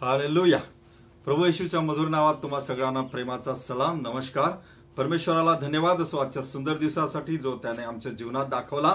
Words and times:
Hallelujah. 0.00 0.58
प्रभू 1.24 1.44
येशूच्या 1.44 1.80
मधुर 1.80 2.08
नावात 2.08 2.34
तुम्हा 2.34 2.60
सगळ्यांना 2.60 3.00
प्रेमाचा 3.02 3.54
सलाम 3.54 4.00
नमस्कार. 4.00 4.50
परमेश्वराला 4.96 5.54
धन्यवाद. 5.58 6.00
असो 6.00 6.16
आजच्या 6.16 6.42
सुंदर 6.42 6.76
दिवसासाठी 6.76 7.36
जो 7.36 7.56
त्याने 7.56 7.82
आमच्या 7.82 8.12
जीवनात 8.12 8.46
दाखवला. 8.46 8.94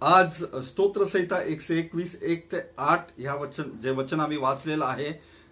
आज 0.00 0.44
स्तोत्रसहिता 0.64 1.42
एकशे 1.42 1.78
एकवीस 1.78 2.18
एक 2.22 2.52
ते 2.52 2.56
आठ 2.78 3.06
ह्या 3.18 3.34
वचन 3.34 3.62
जे 3.82 3.90
वचन 3.90 4.20
आम्ही 4.20 4.36
वाचलेलं 4.36 4.84
आहे 4.84 5.10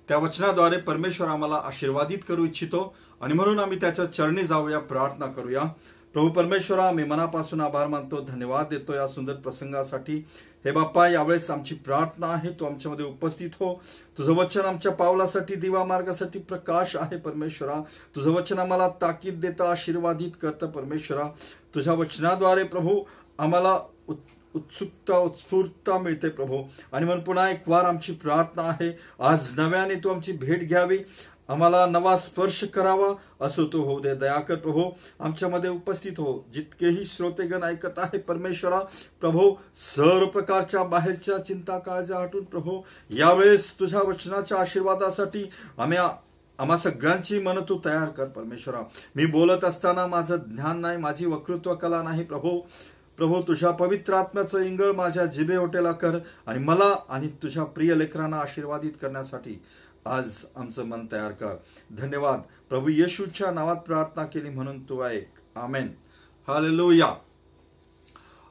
त्या 0.09 0.19
वचनाद्वारे 0.19 0.77
परमेश्वर 0.77 1.29
आम्हाला 1.29 1.57
आशीर्वादित 1.57 2.19
करू 2.29 2.45
इच्छितो. 2.45 2.95
आणि 3.21 3.35
म्हणून 3.35 3.59
आम्ही 3.59 3.81
त्याच्या 3.81 4.05
चरणी 4.05 4.43
जाऊया 4.43 4.79
प्रार्थना 4.79 5.27
करूया. 5.27 5.63
प्रभू 6.13 6.29
परमेश्वरा 6.29 6.91
मी 6.91 7.05
मनापासून 7.05 7.61
आभार 7.61 7.87
मानतो 7.87 8.21
धन्यवाद 8.21 8.67
देतो 8.71 8.95
या 8.95 9.07
सुंदर 9.09 9.33
प्रसंगासाठी. 9.35 10.17
हे 10.65 10.73
बाप्पा 10.73 11.07
यावेळेस 11.09 11.51
आमची 11.51 11.75
प्रार्थना 11.75 12.27
आहे 12.27 12.51
तू 12.51 12.65
आमच्यामध्ये 12.65 13.05
उपस्थित 13.05 13.51
हो. 13.53 13.83
तुझं 14.19 14.33
वचन 14.33 14.61
आमच्या 14.61 14.93
पावलासाठी 14.93 15.55
दिवा 15.55 15.85
मार्गासाठी 15.85 16.39
प्रकाश 16.39 16.97
आहे 16.97 17.17
परमेश्वरा. 17.17 17.81
तुझं 18.17 18.31
वचन 18.31 18.59
आम्हाला 18.59 18.89
ताकीद 18.89 19.41
देतं 19.41 19.65
आशीर्वादित 19.65 20.31
करतं 20.43 20.67
परमेश्वरा. 20.67 21.29
तुझ्या 21.75 21.93
वचनाद्वारे 21.93 22.65
प्रभू 22.65 23.03
आम्हाला 23.39 23.79
उत्सुकता 24.55 25.19
उत्स्फूर्तता 25.19 25.99
मिळते 25.99 26.29
प्रभू. 26.29 26.63
आणि 26.93 27.05
म्हणून 27.05 27.25
पुन्हा 27.25 27.51
एक 27.51 27.69
वार 27.69 27.85
आमची 27.85 28.13
प्रार्थना 28.13 28.63
आहे. 28.63 28.99
आज 29.21 29.59
नव्याने 29.59 29.95
तू 29.95 30.09
आमची 30.09 30.33
भेट 30.33 30.69
घ्यावी. 30.69 30.99
आम्हाला 31.49 31.85
नवा 31.87 32.17
स्पर्श 32.17 32.63
करावा 32.65 33.07
असं 33.41 33.65
तू 33.73 33.83
होऊ 33.83 34.01
दे 34.01 34.15
दयाकर 34.15 34.55
प्रभू 34.55 34.81
हो. 34.81 34.91
आमच्यामध्ये 35.21 35.71
उपस्थित 35.71 36.13
हो. 36.19 36.45
जितकेही 36.55 37.05
श्रोतेगण 37.05 37.63
ऐकत 37.63 37.99
आहे 37.99 38.19
परमेश्वरा 38.19 38.81
प्रभू 39.21 39.55
सर्व 39.75 40.27
प्रकारच्या 40.27 40.83
बाहेरच्या 40.85 41.39
चिंता 41.39 41.79
काळजा 41.79 42.19
हटून 42.19 42.45
प्रभू 42.45 42.81
यावेळेस 43.11 43.73
तुझ्या 43.81 44.01
वचनाच्या 44.01 44.59
आशीर्वादासाठी 44.59 45.51
आम्ही 45.79 45.99
आम्हा 45.99 46.77
सगळ्यांची 46.77 47.39
मन 47.39 47.59
तू 47.69 47.79
तयार 47.85 48.09
कर 48.09 48.25
परमेश्वरा. 48.25 48.81
मी 49.17 49.27
बोलत 49.27 49.65
असताना 49.65 50.07
माझं 50.07 50.37
ज्ञान 50.37 50.81
नाही 50.81 50.97
माझी 50.97 51.27
वक्तृत्व 51.27 51.75
कला 51.75 52.03
नाही 52.03 52.25
प्रभू. 52.25 52.61
प्रभू 53.17 53.41
तुझ्या 53.43 53.71
पवित्र 53.71 54.15
आत्म्याचं 54.15 54.59
इंगळ 54.59 54.93
माझ्या 54.93 55.25
जिबे 55.27 55.57
ओटेला 55.57 55.93
कर 55.93 56.19
आणि 56.47 56.59
मला 56.59 56.95
आणि 57.09 57.29
तुझ्या 57.43 57.65
प्रिय 57.65 57.95
लेकरांना 57.95 58.39
आशीर्वादित 58.39 58.93
करण्यासाठी. 59.03 59.63
आज 60.07 60.45
आमचं 60.57 60.85
मन 60.85 61.07
तयार 61.13 61.33
कर. 61.33 61.57
धन्यवाद. 61.91 62.41
प्रभू 62.69 62.89
येशूच्या 62.89 63.51
नावात 63.51 63.77
प्रार्थना 63.77 64.25
केली 64.27 64.49
म्हणून 64.49 64.83
तू 64.89 65.03
ऐक. 65.05 65.29
आमेन. 65.57 65.89
हालेलुया. 66.49 67.07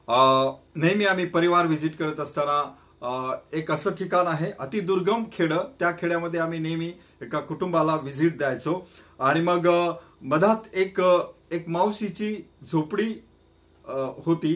या 0.08 0.52
नेहमी 0.74 1.04
आम्ही 1.04 1.26
परिवार 1.26 1.66
व्हिजिट 1.66 1.96
करत 1.96 2.20
असताना 2.20 3.38
एक 3.52 3.70
असं 3.72 3.90
ठिकाण 3.90 4.26
आहे 4.26 4.50
अतिदुर्गम 4.60 5.24
खेड. 5.32 5.52
त्या 5.80 5.90
खेड्यामध्ये 5.98 6.40
आम्ही 6.40 6.58
नेहमी 6.58 6.92
एका 7.22 7.40
कुटुंबाला 7.40 7.96
व्हिजिट 7.96 8.38
द्यायचो. 8.38 8.80
आणि 9.20 9.40
मग 9.40 9.68
मधात 10.22 10.74
एक 10.74 11.00
एक 11.50 11.68
मावशीची 11.68 12.36
झोपडी 12.72 13.12
होती 14.24 14.54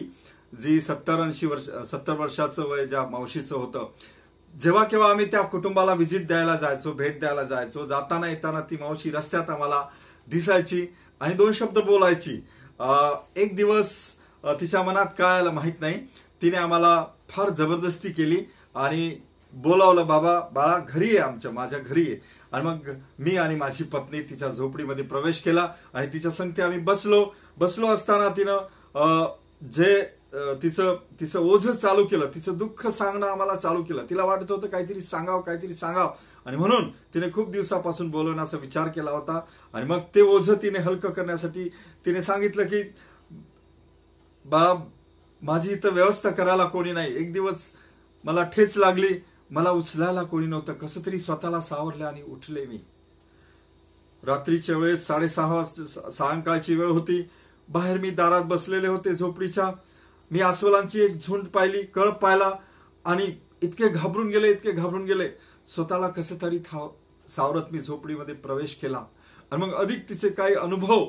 जी 0.61 0.79
सत्तर 0.81 1.23
ऐंशी 1.23 1.45
वर्ष 1.45 1.69
सत्तर 1.87 2.13
वर्षाचं 2.19 2.69
वय 2.69 2.85
ज्या 2.85 3.03
मावशीचं 3.05 3.55
होतं. 3.55 3.91
जेव्हा 4.57 4.83
केव्हा 4.83 5.09
आम्ही 5.09 5.25
त्या 5.31 5.41
कुटुंबाला 5.41 5.93
व्हिजिट 5.93 6.27
द्यायला 6.27 6.55
जायचो 6.55 6.91
भेट 6.91 7.19
द्यायला 7.19 7.43
जायचो 7.43 7.85
जाताना 7.85 8.27
येताना 8.29 8.61
ती 8.69 8.77
मावशी 8.79 9.11
रस्त्यात 9.11 9.49
आम्हाला 9.49 9.83
दिसायची 10.27 10.85
आणि 11.21 11.33
दोन 11.33 11.51
शब्द 11.51 11.77
बोलायची. 11.79 12.39
एक 13.35 13.55
दिवस 13.55 13.93
तिच्या 14.61 14.81
मनात 14.83 15.05
काय 15.17 15.39
आलं 15.39 15.51
माहीत 15.51 15.81
नाही. 15.81 15.99
तिने 16.41 16.57
आम्हाला 16.57 17.03
फार 17.29 17.49
जबरदस्ती 17.49 18.11
केली 18.11 18.43
आणि 18.75 19.15
बोलावलं 19.53 20.07
बाबा 20.07 20.39
बाळा 20.53 20.77
घरी 20.79 21.09
आहे 21.09 21.17
आमच्या 21.17 21.51
माझ्या 21.51 21.79
घरी 21.79 22.01
आहे 22.01 22.19
आणि 22.51 22.65
मग 22.65 22.89
मी 23.19 23.35
आणि 23.37 23.55
माझी 23.55 23.83
पत्नी 23.83 24.21
तिच्या 24.29 24.49
झोपडीमध्ये 24.49 25.03
प्रवेश 25.03 25.41
केला 25.41 25.67
आणि 25.93 26.07
तिच्या 26.13 26.31
संगती 26.31 26.61
आम्ही 26.61 26.79
बसलो. 26.79 27.23
बसलो 27.57 27.87
असताना 27.87 28.29
तिनं 28.37 29.33
जे 29.73 30.01
तिचं 30.33 30.95
तिचं 31.19 31.39
ओझ 31.39 31.67
चालू 31.67 32.05
केलं 32.05 32.29
तिचं 32.35 32.57
दुःख 32.57 32.87
सांगणं 32.87 33.27
आम्हाला 33.27 33.55
चालू 33.55 33.83
केलं. 33.83 34.05
तिला 34.09 34.23
वाटत 34.25 34.51
होतं 34.51 34.67
काहीतरी 34.67 35.01
सांगावं 35.01 35.41
काहीतरी 35.41 35.73
सांगावं. 35.73 36.11
आणि 36.45 36.57
म्हणून 36.57 36.89
तिने 37.13 37.27
खूप 37.33 37.49
दिवसापासून 37.51 38.09
बोलवण्याचा 38.09 38.57
विचार 38.57 38.87
केला 38.87 39.11
होता. 39.11 39.39
आणि 39.73 39.85
मग 39.85 39.99
ते 40.15 40.21
ओझ 40.21 40.49
तिने 40.51 40.79
हलकं 40.79 41.09
करण्यासाठी 41.09 41.67
तिने 42.05 42.21
सांगितलं 42.21 42.63
की 42.63 42.81
बाळा 44.45 44.73
माझी 45.41 45.71
इथं 45.71 45.93
व्यवस्था 45.93 46.29
करायला 46.29 46.65
कोणी 46.65 46.91
नाही. 46.91 47.15
एक 47.17 47.33
दिवस 47.33 47.71
मला 48.23 48.43
ठेच 48.43 48.77
लागली. 48.77 49.13
मला 49.51 49.71
उचलायला 49.71 50.23
कोणी 50.23 50.47
नव्हतं. 50.47 50.73
कसं 50.73 51.01
तरी 51.05 51.19
स्वतःला 51.19 51.61
सावरले 51.61 52.03
आणि 52.03 52.21
उठले 52.21 52.65
मी. 52.65 52.79
रात्रीच्या 54.23 54.77
वेळेस 54.77 55.05
साडेसहा 55.07 55.55
वाजता 55.55 56.09
सायंकाळची 56.11 56.75
वेळ 56.75 56.87
होती. 56.87 57.21
बाहेर 57.69 57.97
मी 57.97 58.09
दारात 58.09 58.43
बसलेले 58.43 58.87
होते 58.87 59.13
झोपडीच्या. 59.15 59.71
मी 60.31 60.39
अस्वलांची 60.41 61.01
एक 61.01 61.17
झुंड 61.17 61.45
पाहिली 61.47 61.81
कळप 61.95 62.17
पाहिला 62.21 62.51
आणि 63.05 63.27
इतके 63.61 63.87
घाबरून 63.89 64.27
गेले 64.29 64.49
इतके 64.51 64.71
घाबरून 64.71 65.03
गेले. 65.05 65.29
स्वतःला 65.67 66.07
कसं 66.07 66.35
तरी 66.41 66.59
थाव 66.65 66.89
सावरत 67.29 67.71
मी 67.71 67.79
झोपडीमध्ये 67.79 68.35
प्रवेश 68.35 68.75
केला. 68.81 69.03
आणि 69.51 69.61
मग 69.61 69.73
अधिक 69.73 70.07
तिचे 70.09 70.29
काही 70.29 70.55
अनुभव 70.55 71.05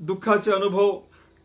दुःखाचे 0.00 0.52
अनुभव 0.52 0.90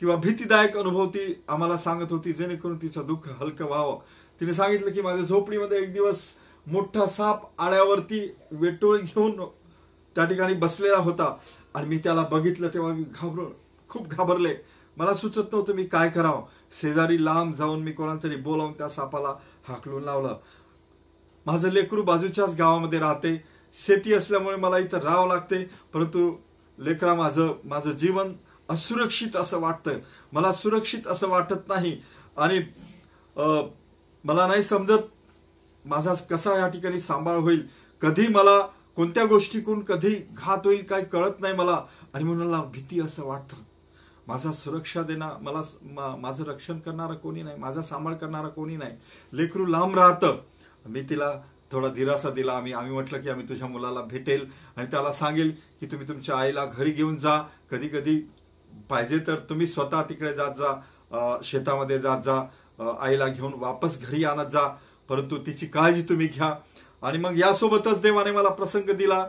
किंवा 0.02 0.16
भीतीदायक 0.16 0.78
अनुभव 0.78 1.08
ती 1.10 1.34
आम्हाला 1.48 1.78
सांगत 1.78 2.12
होती 2.12 2.34
जेणेकरून 2.34 2.78
तिचं 2.82 3.06
दुःख 3.08 3.28
हलकं 3.40 3.66
व्हावं. 3.66 4.00
तिने 4.42 4.54
सांगितलं 4.54 4.92
की 4.92 5.02
माझ्या 5.02 5.24
झोपडीमध्ये 5.24 5.82
एक 5.82 5.94
दिवस 5.94 6.22
मोठा 6.68 7.06
साप 7.08 7.62
आळ्यावरती 7.62 8.20
वेटोळ 8.52 8.98
घेऊन 8.98 9.44
त्या 10.16 10.26
ठिकाणी 10.26 10.54
बसलेला 10.54 10.98
होता. 10.98 11.36
आणि 11.76 11.88
मी 11.88 11.98
त्याला 11.98 12.22
बघितलं 12.32 12.68
तेव्हा 12.74 12.94
मी 12.94 13.04
घाबरून 13.04 13.52
खूप 13.90 14.08
घाबरले. 14.08 14.54
मला 14.98 15.14
सुचत 15.14 15.54
नव्हतं 15.54 15.74
मी 15.76 15.84
काय 15.86 16.10
करावं. 16.10 16.44
शेजारी 16.72 17.24
लांब 17.26 17.54
जाऊन 17.56 17.82
मी 17.84 17.92
कोणाला 17.92 18.20
तरी 18.24 18.36
बोलावून 18.36 18.74
त्या 18.74 18.90
सापाला 18.90 19.34
हाकलून 19.68 20.04
लावलं. 20.04 20.38
माझं 21.46 21.70
लेकरू 21.70 22.04
बाजूच्याच 22.04 22.56
गावामध्ये 22.56 23.00
राहते. 23.00 23.36
शेती 23.74 24.14
असल्यामुळे 24.14 24.56
मला 24.56 24.78
इथं 24.78 25.00
राहावं 25.00 25.28
लागते. 25.28 25.64
परंतु 25.94 26.32
लेकरा 26.78 27.14
माझं 27.16 27.54
माझं 27.66 27.92
जीवन 27.92 28.34
असुरक्षित 28.70 29.36
असं 29.36 29.60
वाटतं 29.62 30.00
मला 30.34 30.52
सुरक्षित 30.54 31.08
असं 31.08 31.30
वाटत 31.30 31.68
नाही. 31.68 31.98
आणि 32.38 32.60
मला 34.24 34.48
नाही 34.48 34.64
समजत 34.64 35.14
माझा 35.86 36.14
कसा 36.30 36.56
या 36.58 36.68
ठिकाणी 36.68 37.00
सांभाळ 37.00 37.38
होईल. 37.38 37.68
कधी 38.02 38.28
मला 38.28 38.60
कोणत्या 38.96 39.26
गोष्टीकडून 39.26 39.84
कधी 39.84 40.16
घात 40.32 40.66
होईल 40.66 40.84
काय 40.84 41.04
कळत 41.04 41.40
नाही 41.40 41.54
मला. 41.54 41.82
आणि 42.14 42.24
म्हणून 42.24 42.48
मला 42.48 42.64
भीती 42.64 43.02
असं 43.02 43.24
वाटतं. 43.26 43.58
माझा 44.28 44.52
सुरक्षा 44.52 45.02
देणार 45.02 45.38
मला 45.42 45.62
मा- 45.82 46.18
माझं 46.18 46.44
रक्षण 46.44 46.80
करणारं 46.80 47.14
कोणी 47.14 47.42
नाही 47.44 47.58
माझा 47.58 47.82
सांभाळ 47.82 48.14
करणारा 48.14 48.48
कोणी 48.48 48.78
नाही. 48.78 48.92
लेकरू 49.34 49.66
लांब 49.66 49.96
राहतं. 49.96 50.38
मी 50.86 51.02
तिला 51.02 51.32
थोडा 51.72 51.88
दिलासा 51.90 52.30
दिला. 52.30 52.54
आम्ही 52.54 52.74
आम्ही 52.74 52.92
म्हटलं 52.92 53.22
की 53.22 53.30
आम्ही 53.30 53.50
तुझ्या 53.50 53.68
मुलाला 53.68 54.02
भेटेल 54.02 54.46
आणि 54.78 54.88
त्याला 54.88 55.12
सांगेल 55.12 55.52
की 55.80 55.86
तुम्ही 55.86 56.08
तुमच्या 56.08 56.38
आईला 56.38 56.66
घरी 56.66 56.92
घेऊन 56.92 57.16
जा. 57.16 57.42
कधी 57.72 57.88
कधी 57.88 58.30
पाहिजे 58.90 59.18
तर 59.28 59.36
तुम्ही 59.36 59.68
स्वतः 59.68 60.02
तिकडे 60.02 60.34
जात 60.34 60.54
जा 60.54 61.38
शेतामध्ये 61.44 62.00
जात 62.00 62.22
जा 62.22 62.42
आईला 63.02 63.28
घेऊन 63.28 63.54
वापस 63.56 64.02
घरी 64.02 64.24
आणत 64.24 64.50
जा. 64.52 64.68
परंतु 65.10 65.38
तिची 65.38 65.66
काळजी 65.66 66.02
तुम्ही 66.02 66.28
घ्या. 66.28 66.56
आणि 67.02 67.18
मग 67.18 67.38
यासोबतच 67.38 68.02
देवाने 68.02 68.32
मला 68.32 68.50
प्रसंग 68.50 68.90
दिला. 68.90 69.28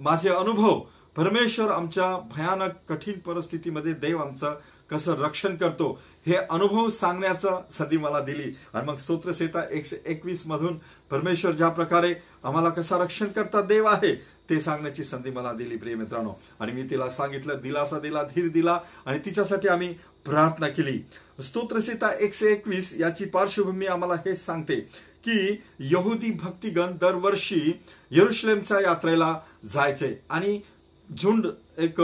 माझे 0.00 0.28
अनुभव 0.28 0.80
परमेश्वर 1.16 1.70
आमच्या 1.70 2.06
भयानक 2.34 2.72
कठीण 2.88 3.18
परिस्थितीमध्ये 3.18 3.92
देव 3.92 4.18
आमचं 4.18 4.58
कसं 4.90 5.14
रक्षण 5.14 5.56
करतो 5.56 6.00
हे 6.26 6.34
अनुभव 6.34 6.88
सांगण्याचा 6.90 7.60
संधी 7.72 7.96
मला 7.96 8.20
दिली. 8.20 8.52
आणि 8.74 8.86
मग 8.86 8.96
स्तोत्रसेता 8.96 9.62
एकशे 9.70 9.96
एकवीस 10.06 10.42
मधून 10.46 10.78
परमेश्वर 11.10 11.52
ज्या 11.52 11.68
प्रकारे 11.68 12.12
आम्हाला 12.44 12.68
कसा 12.68 12.98
रक्षण 12.98 13.26
करता 13.26 13.62
देव 13.62 13.86
आहे 13.86 14.14
ते 14.50 14.60
सांगण्याची 14.60 15.04
संधी 15.04 15.30
मला 15.30 15.52
दिली 15.52 15.76
प्रिय 15.76 15.94
मित्रांनो. 15.94 16.32
आणि 16.60 16.72
मी 16.72 16.82
तिला 16.82 17.08
सांगितलं 17.10 17.60
दिलासा 17.62 17.98
दिला 17.98 18.22
धीर 18.22 18.48
दिला 18.48 18.78
आणि 19.06 19.18
तिच्यासाठी 19.18 19.68
आम्ही 19.68 19.92
प्रार्थना 20.24 20.68
केली. 20.68 20.98
स्तोत्रसीता 21.42 22.14
एकशे 22.20 22.52
एकवीस 22.52 22.94
याची 23.00 23.24
पार्श्वभूमी 23.24 23.86
आम्हाला 23.86 24.14
हेच 24.14 24.44
सांगते 24.46 24.80
की 25.26 25.62
यहुदी 25.80 26.30
भक्तिगण 26.32 26.96
दरवर्षी 27.00 27.80
यरुश्लेमच्या 28.10 28.80
यात्रेला 28.80 29.34
जायचे. 29.72 30.14
आणि 30.30 30.60
झुंड 31.08 31.46
एक 31.78 32.00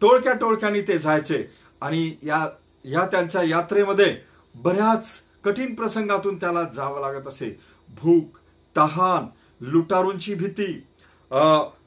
टोळक्या 0.00 0.32
टोळक्याने 0.32 0.80
ते 0.82 0.98
जायचे. 0.98 1.44
आणि 1.80 2.14
या 2.22 2.46
या 2.84 3.06
त्यांच्या 3.06 3.42
यात्रेमध्ये 3.42 4.16
बऱ्याच 4.54 5.08
कठीण 5.44 5.74
प्रसंगातून 5.74 6.36
त्याला 6.36 6.62
जावं 6.74 7.00
लागत 7.00 7.26
असे. 7.26 7.48
भूक 7.88 8.38
तहान 8.76 9.26
लुटारूंची 9.60 10.34
भीती 10.34 10.72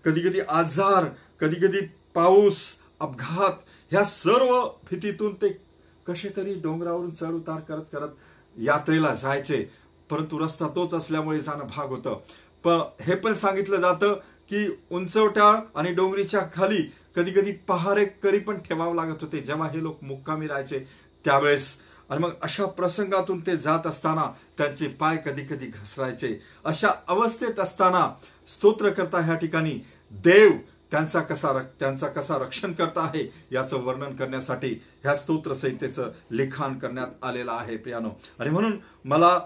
कधी 0.05 0.21
कधी 0.21 0.39
आजार 0.49 1.05
कधी 1.41 1.55
कधी 1.55 1.79
पाऊस 2.15 2.57
अपघात 2.99 3.53
ह्या 3.91 4.03
सर्व 4.03 4.59
भीतीतून 4.89 5.33
ते 5.33 5.49
कसे 6.07 6.29
तरी 6.35 6.53
डोंगरावरून 6.53 7.11
चढ 7.11 7.33
उतार 7.33 7.59
करत 7.59 7.83
करत 7.93 8.09
यात्रेला 8.55 9.13
जायचे. 9.15 9.63
परंतु 10.09 10.39
रस्ता 10.39 10.67
तोच 10.75 10.93
असल्यामुळे 10.93 11.39
जाणं 11.39 11.67
भाग 11.67 11.89
होतं. 11.89 12.19
हे 13.01 13.15
पण 13.15 13.33
सांगितलं 13.33 13.77
जातं 13.77 14.19
की 14.49 14.79
उंचवट्या 14.91 15.63
आणि 15.75 15.91
डोंगरीच्या 15.91 16.41
खाली 16.53 16.81
कधी 17.15 17.31
कधी 17.31 17.51
पहारे 17.51 18.05
करी 18.05 18.39
पण 18.39 18.57
ठेवावं 18.57 18.95
लागत 18.95 19.21
होते. 19.21 19.39
जेव्हा 19.39 19.67
हे 19.67 19.83
लोक 19.83 20.03
मुक्कामी 20.03 20.47
राहायचे 20.47 20.79
त्यावेळेस. 21.25 21.75
आणि 22.09 22.19
मग 22.19 22.31
अशा 22.41 22.65
प्रसंगातून 22.65 23.39
ते 23.47 23.57
जात 23.57 23.87
असताना 23.87 24.25
त्यांचे 24.57 24.87
पाय 24.87 25.17
कधी 25.17 25.41
कधी 25.41 25.65
घसरायचे. 25.65 26.41
अशा 26.65 26.89
अवस्थेत 27.07 27.59
असताना 27.59 28.09
स्तोत्र 28.47 28.89
करता 28.89 29.19
ह्या 29.19 29.35
ठिकाणी 29.35 29.79
देव 30.11 30.51
त्यांचा 30.91 31.19
कसा 31.19 31.53
त्यांचा 31.79 32.07
कसा 32.07 32.37
रक्षण 32.37 32.73
करता 32.73 33.01
आहे? 33.01 33.33
याचं 33.51 33.77
वर्णन 33.77 34.15
करण्यासाठी 34.15 34.81
ह्या 35.03 35.15
स्तोत्र 35.15 35.53
संहितेचं 35.53 36.11
लिखाण 36.31 36.79
करण्यात 36.79 37.23
आलेलं 37.23 37.51
आहे 37.51 37.77
प्रियानो. 37.77 38.09
आणि 38.39 38.49
म्हणून 38.49 38.79
मला 39.05 39.39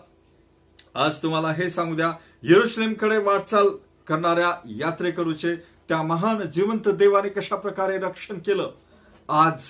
आज 0.95 1.17
तुम्हाला 1.17 1.51
हे 1.51 1.69
सांगू 1.69 1.95
द्या. 1.95 2.13
येरुश्लेमकडे 2.43 3.17
वाटचाल 3.17 3.67
करणाऱ्या 4.07 4.55
यात्रेकरूचे 4.65 5.55
त्या 5.55 6.01
महान 6.01 6.51
जिवंत 6.51 6.89
देवाने 6.89 7.29
कशा 7.29 7.55
प्रकारे 7.55 7.97
रक्षण 7.97 8.39
केलं? 8.39 8.71
आज 9.29 9.65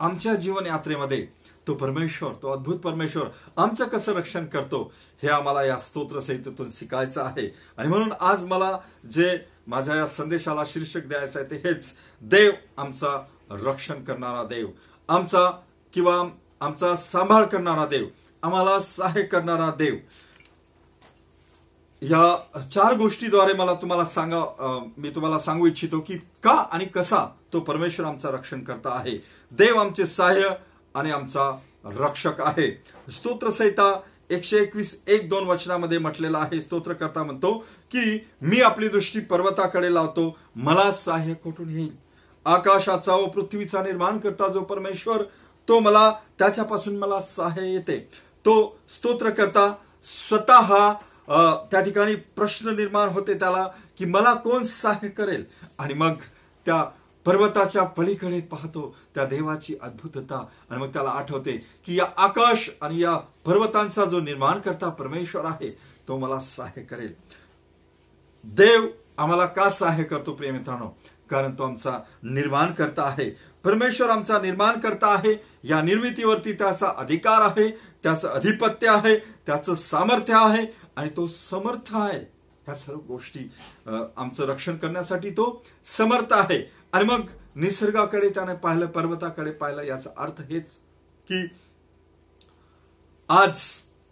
आमच्या 0.00 0.34
जीवन 0.34 0.66
यात्रेमध्ये 0.66 1.26
तो 1.66 1.74
परमेश्वर 1.74 2.32
तो 2.42 2.52
अद्भुत 2.52 2.76
परमेश्वर 2.76 3.26
आमचं 3.56 3.84
कसं 3.84 4.12
रक्षण 4.12 4.46
करतो 4.46 4.92
हे 5.22 5.28
आम्हाला 5.28 5.64
या 5.64 5.78
स्तोत्र 5.78 6.20
संहितेतून 6.20 6.66
शिकायचं 6.70 7.22
आहे. 7.22 7.54
आणि 7.76 7.88
म्हणून 7.88 8.12
आज 8.20 8.42
मला 8.42 8.78
जे 9.12 9.38
माझ्या 9.66 9.94
या 9.94 10.06
संदेशाला 10.06 10.64
शीर्षक 10.66 11.00
द्यायचं 11.00 11.40
आहे 11.40 11.50
ते 11.50 11.68
हेच. 11.68 11.92
देव 12.20 12.52
आमचा 12.76 13.26
रक्षण 13.50 14.04
करणारा 14.04 14.42
देव. 14.42 14.66
आमचा 15.08 15.50
किंवा 15.94 16.28
आमचा 16.60 16.96
सांभाळ 16.96 17.44
करणारा 17.44 17.86
देव. 17.86 18.06
आम्हाला 18.42 18.80
सहाय्य 18.80 19.26
करणारा 19.26 19.70
देव. 19.78 19.94
या 22.02 22.64
चार 22.74 22.94
गोष्टीद्वारे 22.96 23.52
मला 23.52 23.74
तुम्हाला 23.74 24.04
सांगा 24.04 24.42
मी 24.98 25.10
तुम्हाला 25.10 25.38
सांगू 25.38 25.66
इच्छितो 25.66 26.00
की 26.00 26.16
का 26.42 26.52
आणि 26.72 26.84
कसा 26.84 27.24
तो 27.52 27.60
परमेश्वर 27.60 28.06
आमचा 28.06 28.30
रक्षण 28.30 28.62
करता 28.64 28.90
आहे. 28.90 29.16
देव 29.52 29.78
आमचे 29.80 30.06
सहाय्य 30.06 30.48
आणि 30.94 31.10
आमचा 31.10 31.50
रक्षक 31.98 32.40
आहे. 32.40 32.70
स्तोत्रसहिता 33.12 33.92
एकशे 34.30 34.58
एकवीस 34.58 34.94
एक 35.06 35.28
दोन 35.28 35.46
वचनामध्ये 35.46 35.98
म्हटलेला 35.98 36.38
आहे. 36.38 36.60
स्तोत्र 36.60 36.92
करता 36.92 37.22
म्हणतो 37.22 37.52
की 37.90 38.18
मी 38.42 38.60
आपली 38.60 38.88
दृष्टी 38.88 39.20
पर्वताकडे 39.20 39.92
लावतो 39.94 40.36
मला 40.56 40.90
सहाय्य 40.92 41.34
कुठून 41.34 41.70
येईल? 41.70 41.90
आकाशाचा 42.46 43.14
व 43.14 43.26
पृथ्वीचा 43.26 43.82
निर्माण 43.82 44.18
करता 44.18 44.48
जो 44.48 44.60
परमेश्वर 44.60 45.22
तो 45.68 45.78
मला 45.80 46.10
त्याच्यापासून 46.38 46.96
मला 46.96 47.20
सहाय्य 47.20 47.72
येते. 47.72 47.98
तो 48.44 48.76
स्तोत्र 48.88 49.30
करता 49.30 49.72
स्वतः 50.04 50.92
त्या 51.70 51.80
ठिकाणी 51.80 52.14
प्रश्न 52.14 52.68
निर्माण 52.68 53.08
होते 53.08 53.34
त्याला 53.34 53.68
की 53.98 54.04
मला 54.04 54.34
कोण 54.34 54.64
सहाय्य 54.64 55.08
करेल? 55.08 55.44
आणि 55.78 55.94
मग 55.94 56.12
त्या 56.66 56.82
पर्वताच्या 57.24 57.82
पलीकडे 57.84 58.40
पाहतो 58.40 58.96
त्या 59.14 59.24
देवाची 59.24 59.74
अद्भुतता. 59.82 60.44
आणि 60.70 60.80
मग 60.80 60.88
त्याला 60.88 61.10
आठवते 61.10 61.52
की 61.86 61.98
या 61.98 62.06
आकाश 62.16 62.70
आणि 62.80 63.00
या 63.02 63.16
पर्वतांचा 63.46 64.04
जो 64.04 64.20
निर्माण 64.20 64.58
करता 64.58 64.88
परमेश्वर 64.88 65.44
आहे 65.44 65.70
तो 66.08 66.16
मला 66.18 66.38
सहाय्य 66.38 66.82
करेल. 66.82 67.12
देव 68.44 68.86
आम्हाला 69.18 69.46
का 69.46 69.68
सहाय्य 69.70 70.04
करतो 70.04 70.32
प्रिय 70.32 70.50
मित्रांनो? 70.50 70.88
कारण 71.30 71.54
तो 71.58 71.64
आमचा 71.64 71.98
निर्माण 72.22 72.72
करता 72.72 73.02
आहे. 73.02 73.30
परमेश्वर 73.64 74.10
आमचा 74.10 74.38
निर्माण 74.38 74.78
करता 74.80 75.06
आहे. 75.06 75.34
या 75.64 75.80
निर्मितीवरती 75.82 76.52
त्याचा 76.52 76.92
अधिकार 76.96 77.40
आहे 77.40 77.70
त्याचं 78.02 78.28
अधिपत्य 78.28 78.88
आहे 78.88 79.16
त्याचं 79.16 79.74
सामर्थ्य 79.74 80.34
आहे. 80.36 80.66
आणि 80.96 81.10
तो 81.16 81.26
समर्थ 81.26 81.94
आहे. 81.94 82.18
ह्या 82.64 82.74
सर्व 82.74 82.98
गोष्टी 82.98 83.40
आमचं 84.16 84.46
रक्षण 84.46 84.76
करण्यासाठी 84.76 85.30
तो 85.30 85.62
समर्थ 85.86 86.32
आहे. 86.32 86.62
आणि 86.92 87.04
मग 87.04 87.26
निसर्गाकडे 87.56 88.28
त्याने 88.28 88.54
पाहिलं 88.54 88.86
पर्वताकडे 88.86 89.50
पाहिलं 89.50 89.82
याचा 89.82 90.10
अर्थ 90.18 90.40
हेच 90.50 90.72
की 91.28 91.46
आज 93.28 93.62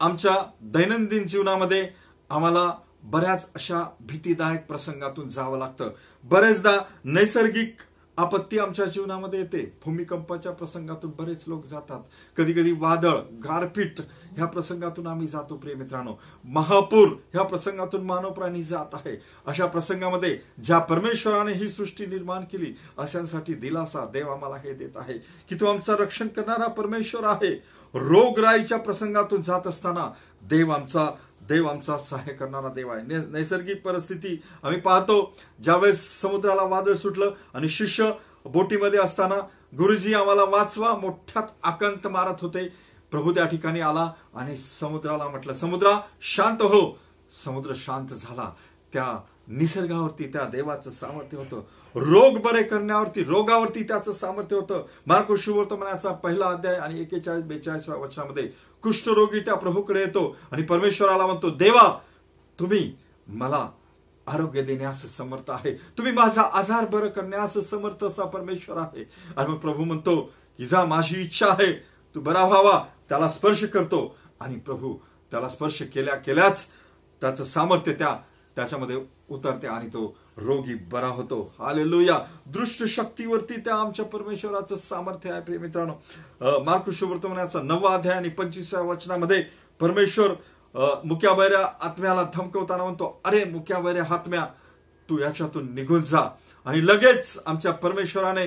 आमच्या 0.01 0.37
दैनंदिन 0.63 1.27
जीवनामध्ये 1.27 1.89
आम्हाला 2.31 2.71
बऱ्याच 3.03 3.49
अशा 3.55 3.83
भीतीदायक 4.01 4.67
प्रसंगातून 4.67 5.29
जावं 5.29 5.59
लागतं. 5.59 5.91
बरेचदा 6.25 6.77
नैसर्गिक 7.05 7.77
आपत्ती 8.17 8.59
आमच्या 8.59 8.85
जीवनामध्ये 8.85 9.39
येते. 9.39 9.79
भूमिकंपाच्या 9.85 10.53
प्रसंगातून 10.53 11.11
बरेच 11.19 11.45
लोक 11.47 11.65
जातात. 11.67 12.01
कधी 12.37 12.53
कधी 12.53 12.73
वादळ 12.73 13.17
गारपीट 13.45 14.01
ह्या 14.37 14.47
प्रसंगातून 14.47 15.07
आम्ही 15.07 15.27
जातो 15.27 15.57
प्रिय 15.57 15.75
मित्रांनो. 15.75 16.15
महापूर 16.45 17.09
ह्या 17.09 17.43
प्रसंगातून 17.43 18.05
मानव 18.05 18.31
प्राणी 18.31 18.63
जात 18.63 18.95
आहे. 18.95 19.17
अशा 19.47 19.67
प्रसंगामध्ये 19.67 20.39
ज्या 20.65 20.79
परमेश्वराने 20.79 21.53
ही 21.53 21.69
सृष्टी 21.69 22.07
निर्माण 22.07 22.45
केली 22.53 22.73
अशांसाठी 22.99 23.55
दिलासा 23.55 24.05
देव 24.13 24.31
आम्हाला 24.33 24.57
हे 24.57 24.75
देत 24.75 24.97
आहे 24.97 25.19
की 25.49 25.55
तो 25.55 25.67
आमचा 25.67 25.97
रक्षण 25.99 26.29
करणारा 26.29 26.67
परमेश्वर 26.67 27.25
आहे. 27.25 27.55
रोगराईच्या 27.95 28.79
प्रसंगातून 28.79 29.43
जात 29.43 29.67
असताना 29.67 30.11
देव 30.43 30.71
आमचा 30.71 31.09
देव 31.49 31.67
आमचा 31.69 31.99
सहाय्य 31.99 32.33
करणारा 32.33 32.69
देव 32.69 32.91
आहे. 32.91 33.03
नैसर्गिक 33.27 33.83
परिस्थिती 33.83 34.43
आम्ही 34.63 34.81
पाहतो 34.81 35.35
ज्यावेळेस 35.63 36.21
समुद्राला 36.21 36.63
वादळ 36.63 36.95
सुटलं 36.95 37.31
आणि 37.55 37.69
शिष्य 37.69 38.11
बोटीमध्ये 38.45 38.99
असताना 38.99 39.37
गुरुजी 39.79 40.15
आम्हाला 40.15 40.45
वाचवा 40.45 40.95
मोठ्यात 40.97 41.45
आकंत 41.63 42.07
मारत 42.07 42.41
होते. 42.41 42.69
प्रभू 43.11 43.33
त्या 43.33 43.47
ठिकाणी 43.47 43.81
आला 43.81 44.13
आणि 44.35 44.57
समुद्राला 44.57 45.29
म्हटलं 45.29 45.55
समुद्रा 45.55 46.01
शांत 46.21 46.63
हो. 46.63 46.99
समुद्र 47.45 47.73
शांत 47.77 48.09
झाला. 48.09 48.51
त्या 48.93 49.19
निसर्गावरती 49.49 50.27
त्या 50.27 50.45
देवाचं 50.45 50.91
सामर्थ्य 50.91 51.39
होतं. 51.39 51.57
रोग 51.95 52.41
बरे 52.41 52.63
करण्यावरती 52.63 53.25
रोगावरती 53.25 53.83
त्याचं 53.83 54.13
सामर्थ्य 54.13 54.57
होतं. 54.57 54.87
मार्को 55.07 55.37
शुवर्तमानाचा 55.37 56.13
पहिला 56.13 56.47
अध्याय 56.47 56.75
आणि 56.75 57.01
एकेचाळीस 57.01 57.45
बेचाळीसव्या 57.45 57.99
वर्षामध्ये 57.99 58.49
कुष्ठरोगी 58.83 59.41
त्या 59.41 59.55
प्रभूकडे 59.55 60.01
येतो 60.01 60.37
आणि 60.53 60.63
परमेश्वराला 60.63 61.27
म्हणतो 61.27 61.51
देवा 61.51 61.99
तुम्ही 62.61 62.97
मला 63.27 63.69
आरोग्य 64.27 64.63
देण्यास 64.63 65.17
समर्थ 65.17 65.51
आहे. 65.51 65.75
तुम्ही 65.99 66.13
माझा 66.13 66.43
आजार 66.43 66.87
बरं 66.87 67.09
करण्यास 67.09 67.55
समर्थ 67.71 68.05
असा 68.05 68.25
परमेश्वर 68.25 68.77
आहे. 68.77 69.11
आणि 69.37 69.49
मग 69.49 69.57
प्रभू 69.57 69.85
म्हणतो 69.85 70.21
की 70.59 70.67
जा 70.67 70.85
माझी 70.85 71.23
इच्छा 71.23 71.47
आहे. 71.49 71.73
तू 72.15 72.21
बरा 72.21 72.45
व्हावा. 72.47 72.85
त्याला 73.09 73.29
स्पर्श 73.29 73.65
करतो 73.65 74.17
आणि 74.41 74.57
प्रभू 74.57 74.97
त्याला 75.31 75.49
स्पर्श 75.49 75.83
केल्या 75.83 76.15
केल्याच 76.15 76.67
त्याचं 77.21 77.45
सामर्थ्य 77.45 77.93
त्या 77.93 78.19
त्याच्यामध्ये 78.57 78.97
उतरते 79.31 79.67
आणि 79.67 79.87
तो 79.87 80.07
रोगी 80.37 80.75
बरा 80.93 81.09
होतो. 81.09 81.41
हालेलुया 81.59 82.19
दृष्ट 82.47 82.85
शक्तीवरती 82.89 83.57
त्या 83.57 83.75
आमच्या 83.75 84.05
परमेश्वराचं 84.05 84.77
सामर्थ्य 84.77 85.33
आहे 85.33 85.41
प्रिय 85.43 85.59
मित्रांनो. 85.59 85.93
मार्कुश 86.65 87.03
वर्तमानाचा 87.03 87.63
नववा 87.63 87.95
अध्याय 87.95 88.17
आणि 88.17 88.29
पंचवीसव्या 88.29 88.83
वचनामध्ये 88.83 89.43
परमेश्वर 89.81 90.35
मुक्याबैऱ्या 91.05 91.67
आत्म्याला 91.81 92.23
धमकवताना 92.35 92.83
म्हणतो 92.83 93.21
अरे 93.25 93.45
मुक्या 93.45 93.79
हात्म्या 93.79 94.05
हातम्या 94.05 94.47
तू 95.09 95.19
याच्यातून 95.19 95.75
निघून 95.75 96.03
जा. 96.03 96.29
आणि 96.67 96.87
लगेच 96.87 97.39
आमच्या 97.47 97.73
परमेश्वराने 97.73 98.47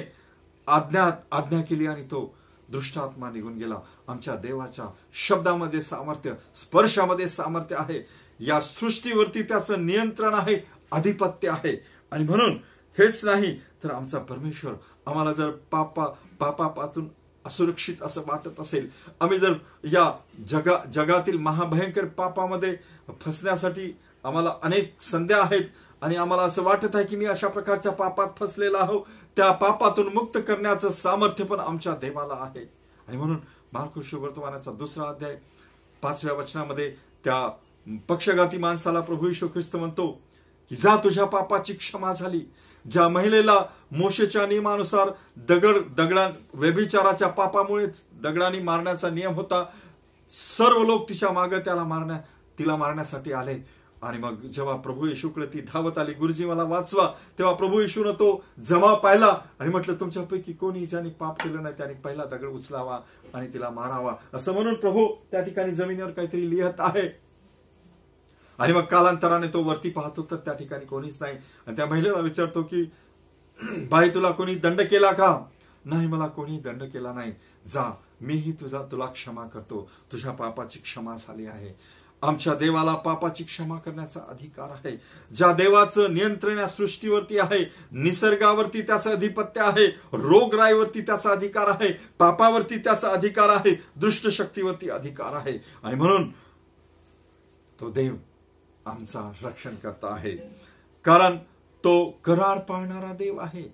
आज्ञा 0.68 1.10
आज्ञा 1.32 1.62
केली 1.62 1.88
आणि 1.88 2.04
तो 2.04 2.34
दृष्टात्मा 2.70 3.30
निघून 3.32 3.58
गेला. 3.58 3.76
आमच्या 4.08 4.36
देवाच्या 4.36 4.86
शब्दामध्ये 5.28 5.82
सामर्थ्य 5.82 6.34
स्पर्शामध्ये 6.56 7.28
सामर्थ्य 7.30 7.76
आहे. 7.80 8.00
या 8.40 8.60
सृष्टीवरती 8.62 9.42
त्याचं 9.42 9.86
नियंत्रण 9.86 10.34
आहे 10.34 10.58
आधिपत्य 10.92 11.50
आहे. 11.50 11.76
आणि 12.12 12.24
म्हणून 12.24 12.58
हेच 12.98 13.26
नाही 13.26 13.56
तर 13.84 13.92
आमचा 13.92 14.20
परमेश्वर 14.20 14.74
आम्हाला 15.06 15.32
जर 15.34 15.50
पापा 15.72 16.06
पापापासून 16.40 17.08
असुरक्षित 17.46 18.02
असं 18.02 18.22
वाटत 18.28 18.60
असेल 18.60 18.90
आम्ही 19.20 19.40
जर 19.40 19.54
या 19.84 20.12
जगा 20.48 20.78
जगातील 20.94 21.38
महाभयंकर 21.38 22.06
पापामध्ये 22.06 22.76
फसण्यासाठी 23.22 23.92
आम्हाला 24.24 24.54
अनेक 24.64 25.02
संध्या 25.02 25.42
आहेत 25.42 25.64
आणि 26.02 26.16
आम्हाला 26.16 26.44
असं 26.44 26.64
वाटत 26.64 26.96
आहे 26.96 27.06
की 27.06 27.16
मी 27.16 27.26
अशा 27.26 27.48
प्रकारच्या 27.48 27.92
पापात 27.92 28.28
फसलेला 28.40 28.78
आहो 28.78 29.00
त्या 29.36 29.52
पापातून 29.52 30.08
मुक्त 30.14 30.38
करण्याचं 30.48 30.90
सामर्थ्य 30.90 31.44
पण 31.44 31.60
आमच्या 31.60 31.96
देवाला 31.96 32.34
आहे. 32.34 32.66
आणि 33.08 33.18
म्हणून 33.18 33.38
मार्कुश 33.74 34.14
वर्तमानाचा 34.14 34.72
दुसरा 34.72 35.08
अध्याय 35.10 35.38
पाचव्या 36.02 36.36
वचनामध्ये 36.36 36.96
त्या 37.24 37.48
पक्षघाती 38.10 38.58
माणसाला 38.58 39.02
प्रभू 39.02 39.30
यशू 39.30 39.48
ख्रिस्त 39.48 39.76
म्हणतो 39.76 40.08
की 40.70 40.76
जा 40.76 40.96
तुझ्या 40.96 41.26
पापाची 41.26 41.74
क्षमा 41.74 42.14
झाली. 42.14 42.42
ज्या 42.86 43.08
महिलेला 43.10 43.56
मोशेच्या 43.92 44.46
नियमानुसार 44.48 45.10
दगड 45.38 45.78
दगडा 45.98 46.28
व्यभिचाराच्या 46.54 47.28
पापामुळेच 47.28 48.02
दगडांनी 48.24 48.60
मारण्याचा 48.60 49.10
नियम 49.10 49.34
होता 49.34 49.64
सर्व 50.30 50.84
लोक 50.84 51.10
तिच्यामागे 51.10 51.60
त्याला 51.60 51.84
मारण्या 51.84 52.18
तिला 52.60 52.76
मारण्यासाठी 52.76 53.32
आले. 53.32 53.78
आणि 54.02 54.18
मग 54.18 54.42
जेव्हा 54.42 54.76
प्रभू 54.76 55.06
येशूकडे 55.08 55.46
ती 55.46 55.62
धावत 55.62 55.98
आली 55.98 56.14
गुरुजी 56.14 56.46
मला 56.46 56.64
वाचवा 56.64 57.08
तेव्हा 57.38 57.54
प्रभू 57.54 57.80
येशून 57.80 58.12
तो 58.12 58.44
जमा 58.66 58.94
पाहिला 58.94 59.38
आणि 59.60 59.70
म्हटलं 59.70 59.96
तुमच्यापैकी 60.00 60.54
कोणी 60.54 60.86
ज्याने 60.86 61.10
पाप 61.10 61.44
केलं 61.44 61.64
नाही 61.64 61.76
त्याने 61.78 61.94
पहिला 61.94 62.26
दगड 62.26 62.48
उचलावा 62.48 63.00
आणि 63.34 63.48
तिला 63.54 63.70
मारावा. 63.70 64.14
असं 64.34 64.54
म्हणून 64.54 64.74
प्रभू 64.74 65.08
त्या 65.32 65.42
ठिकाणी 65.42 65.72
जमिनीवर 65.72 66.10
काहीतरी 66.10 66.50
लिहत 66.50 66.80
आहे. 66.80 67.27
आणि 68.60 68.74
मग 68.74 68.82
कालांतराने 68.82 69.48
तो 69.48 69.64
वरती 69.64 69.90
पाहतो 69.90 70.28
तर 70.32 70.36
त्या 70.36 70.54
ठिकाणी 70.54 70.86
कोणीच 70.86 71.22
नाही. 71.22 71.38
आणि 71.68 71.76
त्या 71.76 71.86
महिलेला 71.86 72.20
विचारतो 72.20 72.64
की 72.64 72.84
बाई 73.90 74.10
तुला 74.10 74.32
कोणी 74.32 74.56
दंड 74.56 74.82
केला 74.82 75.12
का? 75.12 75.46
नाही 75.86 76.08
मला 76.08 76.28
कोणी 76.28 76.60
दंड 76.60 76.84
केला 76.84 77.14
नाही. 77.14 77.32
जा 77.74 77.92
मीही 78.22 78.52
तुझा 78.52 78.82
तुला 78.92 79.06
क्षमा 79.06 79.44
करतो. 79.44 79.90
तुझ्या 80.12 80.32
पापाची 80.32 80.80
क्षमा 80.80 81.16
झाली 81.16 81.46
आहे. 81.46 81.74
आमच्या 82.22 82.54
देवाला 82.56 82.94
पापाची 82.96 83.44
क्षमा 83.44 83.78
करण्याचा 83.78 84.20
अधिकार 84.30 84.70
आहे. 84.70 84.96
ज्या 85.36 85.52
देवाचं 85.54 86.14
नियंत्रण 86.14 86.58
या 86.58 86.68
सृष्टीवरती 86.68 87.38
आहे 87.40 87.60
निसर्गावरती 87.92 88.82
त्याचं 88.82 89.12
अधिपत्य 89.12 89.62
आहे 89.62 89.86
रोगराईवरती 90.14 91.02
त्याचा 91.02 91.30
अधिकार 91.30 91.68
आहे 91.68 91.92
पापावरती 92.20 92.78
त्याचा 92.78 93.10
अधिकार 93.10 93.50
आहे 93.50 93.76
दुष्ट 93.96 94.28
शक्तीवरती 94.28 94.90
अधिकार 94.90 95.34
आहे. 95.34 95.58
आणि 95.84 95.96
म्हणून 95.96 96.30
तो 97.80 97.90
देव 97.90 98.16
आमचा 98.88 99.32
रक्षण 99.44 99.76
करता 99.76 100.14
आहे. 100.14 100.36
कारण 101.06 101.38
तो 101.84 102.10
करार 102.24 102.60
पाळणारा 102.60 103.14
देव 103.14 103.38
आहे. 103.38 103.74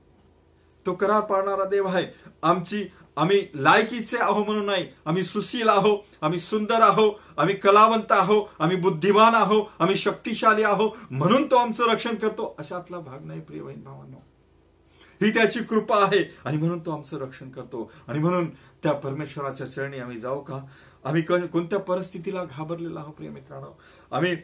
तो 0.86 0.94
करार 0.94 1.20
पाळणारा 1.22 1.66
देव 1.66 1.88
आहे. 1.88 2.08
आमची 2.44 2.86
आम्ही 3.18 3.48
लायकीचे 3.56 4.18
आहो 4.18 4.44
म्हणून 4.44 4.66
नाही. 4.66 4.88
आम्ही 5.06 5.24
सुशील 5.24 5.70
आहो 5.70 6.06
आम्ही 6.22 6.40
सुंदर 6.40 6.82
आहो 6.82 7.20
आम्ही 7.38 7.56
कलावंत 7.56 8.12
आहो 8.12 8.50
आम्ही 8.60 8.78
बुद्धिमान 8.78 9.36
आहो 9.36 9.64
आम्ही 9.80 9.96
शक्तिशाली 9.96 10.64
आहो 10.64 10.90
म्हणून 11.12 11.46
तो 11.52 11.56
आमचं 11.56 11.90
रक्षण 11.90 12.16
करतो. 12.16 12.56
अशातला 12.60 13.00
भाग 13.00 13.26
नाही 13.26 13.40
प्रिय 13.40 13.62
बहीण 13.62 13.84
भावांनो. 13.84 14.18
ही 15.22 15.34
त्याची 15.34 15.60
कृपा 15.60 16.04
आहे. 16.04 16.24
आणि 16.46 16.58
म्हणून 16.58 16.80
तो 16.80 16.92
आमचं 16.92 17.18
रक्षण 17.18 17.50
करतो. 17.50 17.92
आणि 18.08 18.20
म्हणून 18.20 18.50
त्या 18.84 18.94
परमेश्वराच्या 18.94 19.68
चरणी 19.68 20.00
आम्ही 20.00 20.18
जाऊ 20.18 20.42
का? 20.42 20.60
आम्ही 21.06 21.22
कोणत्या 21.22 21.80
परिस्थितीला 21.80 22.44
घाबरलेला 22.44 23.00
आहो 23.00 23.12
प्रिय 23.12 23.30
मित्रांनो? 23.30 23.80
आम्ही 24.12 24.36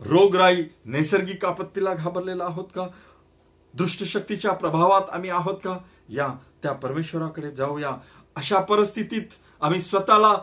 रोगराई 0.00 0.62
नैसर्गिक 0.84 1.44
आपत्तीला 1.44 1.94
घाबरलेला 1.94 2.44
आहोत 2.44 2.64
का? 2.74 2.86
दुष्टशक्तीच्या 3.74 4.52
प्रभावात 4.52 5.10
आम्ही 5.12 5.30
आहोत 5.30 5.54
का? 5.64 5.78
या 6.08 6.28
त्या 6.62 6.72
परमेश्वराकडे 6.72 7.50
जाऊया. 7.50 7.90
अशा 8.36 8.60
परिस्थितीत 8.60 9.34
आम्ही 9.60 9.80
स्वतःला 9.80 10.34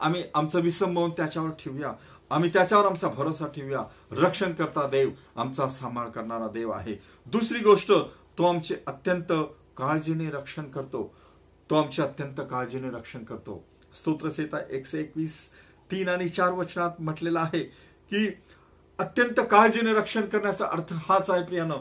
आम्ही 0.00 0.24
आमचं 0.34 0.60
विसंबवून 0.60 1.10
त्याच्यावर 1.10 1.50
ठेवूया. 1.50 1.92
आम्ही 2.30 2.50
त्याच्यावर 2.52 2.86
आमचा 2.86 3.08
भरोसा 3.08 3.46
ठेवूया. 3.46 3.82
रक्षण 4.10 4.52
करता 4.52 4.86
देव 4.86 5.10
आमचा 5.36 5.68
सांभाळ 5.68 6.08
करणारा 6.08 6.48
देव 6.48 6.70
आहे. 6.70 6.96
दुसरी 7.26 7.58
गोष्ट 7.58 7.92
तो 8.38 8.44
आमचे 8.44 8.76
अत्यंत 8.86 9.32
काळजीने 9.76 10.30
रक्षण 10.30 10.64
करतो. 10.64 11.14
तो 11.70 11.74
आमचे 11.74 12.02
अत्यंत 12.02 12.40
काळजीने 12.50 12.90
रक्षण 12.90 13.24
करतो. 13.24 13.64
स्तोत्रसेता 13.94 14.58
एकशे 14.70 15.00
एकवीस 15.00 15.48
तीन 15.90 16.08
आणि 16.08 16.28
चार 16.28 16.50
वचनात 16.50 16.90
म्हटलेलं 16.98 17.40
आहे 17.40 17.62
की 18.10 18.28
अत्यंत 19.00 19.40
काळजीने 19.50 19.92
रक्षण 19.94 20.24
करण्याचा 20.26 20.66
अर्थ 20.72 20.92
हाच 21.08 21.30
आहे 21.30 21.42
प्रियानं. 21.44 21.76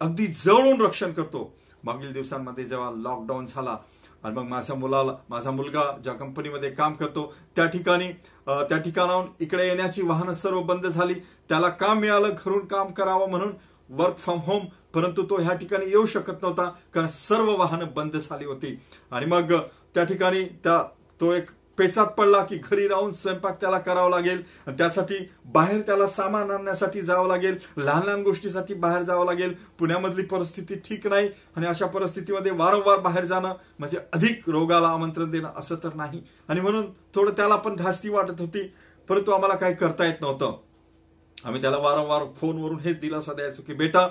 अगदी 0.00 0.26
जवळून 0.26 0.80
रक्षण 0.80 1.12
करतो. 1.12 1.50
मागील 1.84 2.12
दिवसांमध्ये 2.12 2.64
जेव्हा 2.64 2.90
लॉकडाऊन 2.96 3.46
झाला 3.46 3.76
आणि 4.24 4.34
मग 4.34 4.46
माझ्या 4.48 4.76
मुलाला 4.76 5.12
माझा 5.30 5.50
मुलगा 5.50 5.82
ज्या 6.02 6.12
कंपनीमध्ये 6.14 6.70
काम 6.70 6.94
करतो 6.94 7.32
त्या 7.56 7.66
ठिकाणी 7.66 8.08
त्या 8.46 8.78
ठिकाणाहून 8.78 9.26
इकडे 9.40 9.66
येण्याची 9.66 10.02
वाहनं 10.02 10.34
सर्व 10.34 10.60
बंद 10.62 10.86
झाली. 10.86 11.14
त्याला 11.48 11.68
काम 11.68 11.98
मिळालं 11.98 12.34
घरून 12.44 12.66
काम 12.66 12.92
करावं 12.92 13.30
म्हणून 13.30 13.52
वर्क 13.90 14.16
फ्रॉम 14.18 14.38
होम 14.46 14.64
परंतु 14.94 15.22
तो 15.30 15.36
ह्या 15.36 15.54
ठिकाणी 15.56 15.86
येऊ 15.90 16.06
शकत 16.06 16.42
नव्हता 16.42 16.68
कारण 16.94 17.06
सर्व 17.08 17.54
वाहनं 17.58 17.86
बंद 17.96 18.16
झाली 18.16 18.44
होती. 18.44 18.78
आणि 19.10 19.26
मग 19.26 19.52
त्या 19.94 20.04
ठिकाणी 20.04 20.44
त्या 20.64 20.82
तो 21.20 21.32
एक 21.32 21.50
पेचात 21.78 22.06
पडला 22.06 22.44
की 22.44 22.56
घरी 22.56 22.88
राहून 22.88 23.12
स्वयंपाक 23.12 23.60
त्याला 23.60 23.78
करावा 23.78 24.08
लागेल. 24.08 24.42
त्यासाठी 24.68 25.14
बाहेर 25.44 25.80
त्याला 25.80 26.06
सामान 26.06 26.50
आणण्यासाठी 26.50 27.00
जावं 27.00 27.28
लागेल. 27.28 27.56
लहान 27.76 28.02
लहान 28.02 28.22
गोष्टीसाठी 28.22 28.74
बाहेर 28.74 29.02
जावं 29.02 29.24
लागेल. 29.26 29.54
पुण्यामधली 29.78 30.22
परिस्थिती 30.22 30.74
ठीक 30.74 31.06
नाही 31.06 31.28
आणि 31.56 31.66
अशा 31.66 31.86
परिस्थितीमध्ये 31.86 32.52
वारंवार 32.52 32.98
बाहेर 32.98 33.24
जाणं 33.24 33.54
म्हणजे 33.78 33.98
अधिक 34.12 34.48
रोगाला 34.48 34.88
आमंत्रण 34.88 35.30
देणं 35.30 35.50
असं 35.56 35.76
तर 35.76 35.94
नाही. 35.94 36.22
आणि 36.48 36.60
म्हणून 36.60 36.86
थोडं 37.14 37.32
त्याला 37.32 37.56
पण 37.56 37.76
धास्ती 37.76 38.08
वाटत 38.08 38.40
होती. 38.40 38.72
परंतु 39.08 39.30
आम्हाला 39.30 39.56
काही 39.56 39.74
करता 39.74 40.04
येत 40.04 40.20
नव्हतं. 40.20 40.56
आम्ही 41.44 41.62
त्याला 41.62 41.76
वारंवार 41.76 42.22
फोनवरून 42.36 42.80
हेच 42.80 43.00
दिलासा 43.00 43.32
द्यायचो 43.32 43.62
की 43.66 43.72
बेटा 43.72 44.08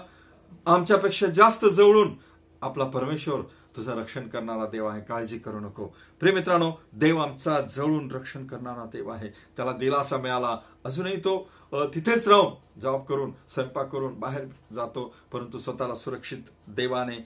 आमच्यापेक्षा 0.66 1.28
जास्त 1.28 1.66
जवळून 1.66 2.14
आपला 2.62 2.84
परमेश्वर 2.84 3.40
तुझं 3.78 3.96
रक्षण 3.96 4.28
करणारा 4.28 4.66
देव 4.66 4.86
आहे. 4.86 5.02
काळजी 5.02 5.38
करू 5.38 5.60
नको. 5.60 5.88
प्रेमित्रांनो 6.20 6.72
देव 6.94 7.18
आमचा 7.20 7.62
जवळून 7.62 8.12
रक्षण 8.12 8.46
करणारा 8.48 8.86
देव 8.86 9.10
आहे. 9.10 9.28
त्याला 9.28 9.72
दिलासा 9.72 10.18
मिळाला. 10.18 10.58
अजूनही 10.86 11.18
तो 11.18 11.50
तिथेच 11.74 12.28
राहून 12.28 12.80
जॉब 12.82 13.06
करून 13.06 13.32
स्वयंपाक 13.50 13.90
करून 13.90 14.20
बाहेर 14.20 14.46
जातो. 14.74 15.14
परंतु 15.32 15.60
स्वतःला 15.60 15.96
सुरक्षित 15.96 16.38
देवाने 16.68 17.18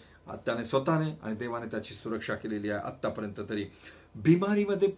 त्याने 0.46 0.64
स्वतःने 0.66 1.20
आणि 1.24 1.36
देवाने 1.36 1.66
त्याची 1.66 1.94
सुरक्षा 1.94 2.36
केलेली 2.36 2.70
आहे 2.70 2.80
आतापर्यंत 2.80 3.42
तरी. 3.50 3.66
बिमारीमध्ये 4.16 4.90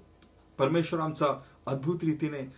परमेश्वर 0.58 1.00
आमचा 1.00 1.28
अद्भुत 1.66 2.04
रीतीने 2.04 2.52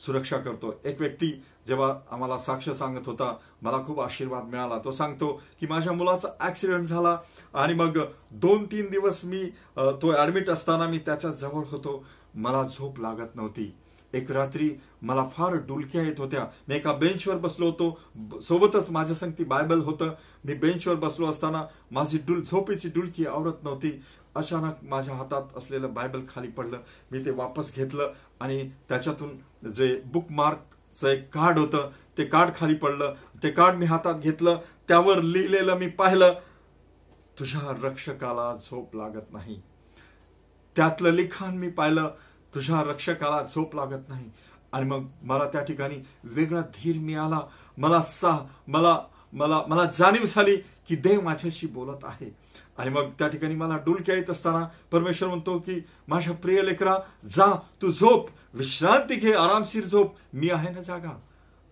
सुरक्षा 0.00 0.36
करतो. 0.36 0.74
एक 0.84 1.00
व्यक्ती 1.00 1.30
जेव्हा 1.68 1.94
आम्हाला 2.10 2.38
साक्ष 2.38 2.68
सांगत 2.70 3.06
होता 3.06 3.34
मला 3.62 3.76
खूप 3.86 4.00
आशीर्वाद 4.00 4.44
मिळाला. 4.44 4.78
तो 4.84 4.90
सांगतो 4.92 5.32
की 5.60 5.66
माझ्या 5.66 5.92
मुलाचा 5.92 6.28
ऍक्सिडेंट 6.40 6.88
झाला 6.88 7.16
आणि 7.54 7.74
मग 7.74 7.98
दोन 8.32 8.64
तीन 8.64 8.90
दिवस 8.90 9.24
मी 9.24 9.44
तो 9.76 10.14
ऍडमिट 10.16 10.50
असताना 10.50 10.86
मी 10.86 10.98
त्याच्याजवळ 10.98 11.64
होतो. 11.70 12.04
मला 12.34 12.62
झोप 12.68 13.00
लागत 13.00 13.34
नव्हती. 13.34 13.74
एक 14.12 14.30
रात्री 14.32 14.70
मला 15.02 15.24
फार 15.28 15.54
डुलक्या 15.68 16.02
येत 16.02 16.18
होत्या. 16.18 16.46
मी 16.68 16.74
एका 16.74 16.92
बेंचवर 16.92 17.36
बसलो 17.36 17.66
होतो. 17.66 18.40
सोबतच 18.40 18.90
माझ्या 18.90 19.16
संगती 19.16 19.44
बायबल 19.44 19.80
होतं. 19.80 20.10
मी 20.44 20.54
बेंचवर 20.54 20.94
बसलो 20.94 21.26
असताना 21.26 21.64
माझी 21.90 22.18
डुल 22.26 22.42
झोपेची 22.42 22.88
डुलकी 22.88 23.26
आवडत 23.26 23.64
नव्हती. 23.64 23.90
अचानक 24.36 24.74
माझ्या 24.82 25.14
हातात 25.14 25.56
असलेलं 25.56 25.94
बायबल 25.94 26.22
खाली 26.34 26.48
पडलं. 26.48 26.78
मी 27.12 27.24
ते 27.24 27.30
वापस 27.30 27.74
घेतलं 27.74 28.12
आणि 28.40 28.70
त्याच्यातून 28.88 29.72
जे 29.72 30.02
बुक 30.04 30.30
मार्कचं 30.30 31.08
एक 31.08 31.34
कार्ड 31.34 31.58
होतं 31.58 31.90
ते 32.18 32.24
कार्ड 32.24 32.54
खाली 32.56 32.74
पडलं. 32.74 33.14
ते 33.42 33.50
कार्ड 33.50 33.76
मी 33.76 33.86
हातात 33.86 34.14
घेतलं. 34.14 34.58
त्यावर 34.88 35.20
लिहिलेलं 35.22 35.74
मी 35.74 35.88
पाहिलं 35.88 36.34
तुझ्या 37.38 37.88
रक्षकाला 37.88 38.54
झोप 38.54 38.96
लागत 38.96 39.32
नाही. 39.32 39.60
त्यातलं 40.76 41.10
लिखाण 41.10 41.56
मी 41.56 41.68
पाहिलं 41.68 42.10
तुझ्या 42.54 42.82
रक्षकाला 42.82 43.42
झोप 43.42 43.74
लागत 43.74 44.08
नाही. 44.08 44.30
आणि 44.72 44.86
मग 44.86 45.06
मला 45.22 45.46
त्या 45.46 45.62
ठिकाणी 45.62 45.96
वेगळा 46.24 46.60
धीर 46.60 46.98
मिळाला. 46.98 47.40
मला 47.78 48.02
सा 48.02 48.48
मला 48.68 49.00
मला 49.32 49.62
मला 49.68 49.84
जाणीव 49.84 50.24
झाली 50.26 50.56
की 50.56 50.96
देव 50.96 51.20
माझ्याशी 51.20 51.66
बोलत 51.66 52.04
आहे. 52.04 52.43
आणि 52.78 52.90
मग 52.90 53.10
त्या 53.18 53.28
ठिकाणी 53.28 53.54
मला 53.54 53.76
डुलक्या 53.84 54.14
येत 54.14 54.30
असताना 54.30 54.66
परमेश्वर 54.92 55.28
म्हणतो 55.28 55.58
की 55.58 55.80
माझ्या 56.08 56.34
प्रिय 56.34 56.62
लेकरा 56.62 56.96
जा 57.26 57.46
तू 57.82 57.90
झोप. 57.90 58.28
विश्रांती 58.54 59.14
घे 59.14 59.32
आरामशीर 59.32 59.84
झोप. 59.84 60.14
मी 60.32 60.50
आहे 60.50 60.70
ना 60.70 60.82
जागा. 60.82 61.10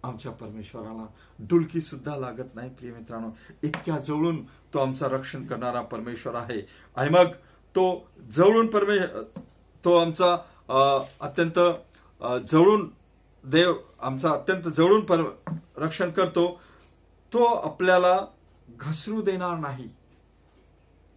आमच्या 0.05 0.33
परमेश्वराला 0.33 1.07
डुलकी 1.49 1.81
सुद्धा 1.81 2.17
लागत 2.17 2.55
नाही 2.55 2.71
प्रिय 2.71 2.93
मित्रांनो. 2.93 3.29
इतक्या 3.63 3.99
जवळून 3.99 4.43
तो 4.75 4.79
आमचा 4.79 5.07
रक्षण 5.09 5.45
करणारा 5.47 5.81
परमेश्वर 5.83 6.35
आहे. 6.35 6.61
आणि 6.97 7.11
मग 7.11 7.33
तो 7.75 7.85
जवळून 8.33 8.67
परमेश्वर 8.67 9.23
तो 9.85 9.97
आमचा 9.97 10.37
अत्यंत 11.21 11.59
जवळून 12.51 12.89
देव 13.45 13.75
आमचा 14.01 14.31
अत्यंत 14.31 14.69
जवळून 14.69 15.05
पर 15.05 15.23
रक्षण 15.77 16.11
करतो. 16.11 16.47
तो 17.33 17.45
आपल्याला 17.45 18.19
घसरू 18.69 19.21
देणार 19.23 19.57
नाही. 19.59 19.89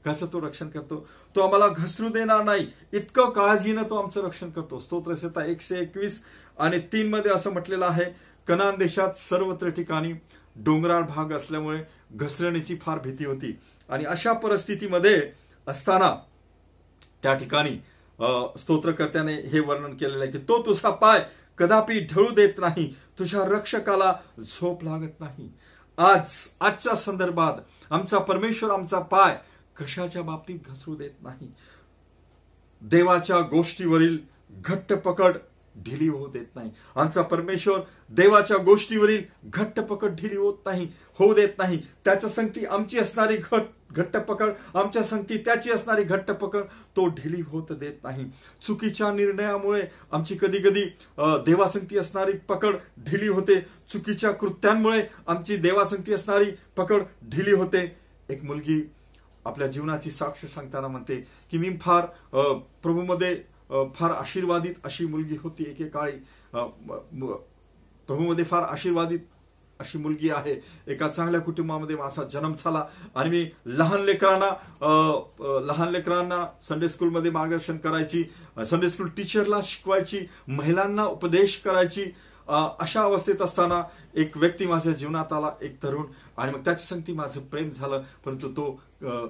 कसं 0.05 0.25
तो 0.33 0.39
रक्षण 0.41 0.69
करतो. 0.69 1.05
तो 1.35 1.41
आम्हाला 1.41 1.67
घसरू 1.67 2.09
देणार 2.09 2.43
नाही. 2.43 2.67
इतकं 2.93 3.29
काळजीनं 3.31 3.83
तो 3.89 3.95
आमचं 3.95 4.25
रक्षण 4.25 4.49
करतो. 4.49 4.79
स्तोत्रसेता 4.79 5.45
एकशे 5.45 5.79
एकवीस 5.79 6.21
आणि 6.59 6.79
तीन 6.93 7.09
मध्ये 7.09 7.31
असं 7.31 7.53
म्हटलेलं 7.53 7.85
आहे 7.85 8.05
कनान 8.47 8.77
देशात 8.77 9.17
सर्वत्र 9.17 9.69
ठिकाणी 9.69 10.11
डोंगराळ 10.55 11.01
भाग 11.05 11.31
असल्यामुळे 11.33 11.79
घसरण्याची 12.11 12.75
फार 12.81 12.99
भीती 12.99 13.25
होती. 13.25 13.57
आणि 13.89 14.05
अशा 14.05 14.33
परिस्थितीमध्ये 14.33 15.21
असताना 15.67 16.13
त्या 17.23 17.33
ठिकाणी 17.33 17.77
स्तोत्रकर्त्याने 18.59 19.33
हे 19.43 19.59
वर्णन 19.59 19.95
केलेलं 19.97 20.23
आहे 20.23 20.31
की 20.31 20.37
तो 20.47 20.61
तुझा 20.65 20.89
पाय 20.91 21.23
कदापि 21.57 21.99
ढळू 22.11 22.29
देत 22.35 22.59
नाही. 22.59 22.93
तुझ्या 23.19 23.43
रक्षकाला 23.47 24.13
झोप 24.39 24.83
लागत 24.83 25.19
नाही. 25.19 25.49
आज 25.97 26.33
आजच्या 26.59 26.95
संदर्भात 26.95 27.93
आमचा 27.93 28.17
परमेश्वर 28.19 28.71
आमचा 28.71 28.99
पाय 29.01 29.37
कशाच्या 29.79 30.21
बाबतीत 30.21 30.69
घसरू 30.69 30.95
देत 30.95 31.23
नाही? 31.23 31.51
देवाच्या 32.81 33.39
गोष्टीवरील 33.51 34.17
घट्ट 34.65 34.93
पकड 34.93 35.37
ढिली 35.75 36.07
होऊ 36.07 36.27
देत 36.31 36.55
नाही. 36.55 36.69
आमचा 36.95 37.21
परमेश्वर 37.21 37.79
देवाच्या 38.09 38.57
गोष्टीवरील 38.57 39.23
घट्ट 39.45 39.79
पकड 39.79 40.13
ढिली 40.15 40.35
होत 40.35 40.57
नाही 40.65 40.87
होऊ 41.19 41.33
देत 41.33 41.57
नाही. 41.57 41.79
त्याच्या 42.05 42.29
संगती 42.29 42.65
आमची 42.65 42.99
असणारी 42.99 43.37
घट 43.37 43.63
घट्ट 43.91 44.17
पकड 44.17 44.51
आमच्या 44.75 45.03
संगती 45.03 45.37
त्याची 45.37 45.71
असणारी 45.71 46.03
घट्ट 46.03 46.31
पकड 46.31 46.63
तो 46.95 47.07
ढिली 47.09 47.41
होत 47.41 47.71
देत 47.71 48.03
नाही. 48.03 48.25
चुकीच्या 48.61 49.11
निर्णयामुळे 49.13 49.81
आमची 50.11 50.37
कधी 50.41 50.57
कधी 50.59 50.83
देवासंगती 51.19 51.97
असणारी 51.97 52.37
पकड 52.49 52.75
ढिली 53.05 53.27
होते. 53.27 53.59
चुकीच्या 53.87 54.31
कृत्यांमुळे 54.31 55.01
आमची 55.27 55.55
देवासंगती 55.57 56.13
असणारी 56.13 56.51
पकड 56.77 57.03
ढिली 57.31 57.51
होते. 57.51 57.85
एक 58.29 58.43
मुलगी 58.43 58.81
आपल्या 59.45 59.67
जीवनाची 59.67 60.11
साक्ष 60.11 60.45
सांगताना 60.53 60.87
म्हणते 60.87 61.15
की 61.51 61.57
मी 61.57 61.69
फार 61.81 62.05
प्रभूमध्ये 62.83 63.35
फार 63.95 64.11
आशीर्वादित 64.11 64.73
अशी 64.85 65.05
मुलगी 65.05 65.37
होती. 65.43 65.63
एकेकाळी 65.69 66.11
प्रभूमध्ये 68.07 68.45
फार 68.45 68.63
आशीर्वादित 68.63 69.19
अशी 69.79 69.97
मुलगी 69.97 70.29
आहे. 70.29 70.53
एका 70.87 71.07
चांगल्या 71.07 71.39
कुटुंबामध्ये 71.41 71.95
माझा 71.95 72.23
जन्म 72.31 72.53
झाला 72.53 72.83
आणि 73.15 73.29
मी 73.29 73.45
लहान 73.77 74.01
लेकरांना 74.05 74.49
लहान 75.67 75.89
लेकरांना 75.91 76.45
संडे 76.63 76.89
स्कूलमध्ये 76.89 77.31
मार्गदर्शन 77.31 77.77
करायची 77.77 78.23
संडे 78.65 78.89
स्कूल 78.89 79.07
टीचरला 79.17 79.59
शिकवायची 79.63 80.25
महिलांना 80.47 81.05
उपदेश 81.05 81.57
करायची 81.65 82.05
अशा 82.47 83.01
अवस्थेत 83.01 83.41
असताना 83.41 83.81
एक 84.15 84.37
व्यक्ती 84.37 84.65
माझ्या 84.65 84.91
जीवनात 84.93 85.33
आला 85.33 85.49
एक 85.61 85.81
तरुण 85.83 86.05
आणि 86.37 86.51
मग 86.51 86.63
त्याच्या 86.65 86.85
संगती 86.85 87.13
माझं 87.13 87.41
प्रेम 87.51 87.69
झालं 87.69 88.01
परंतु 88.25 88.49
तो 88.51 88.71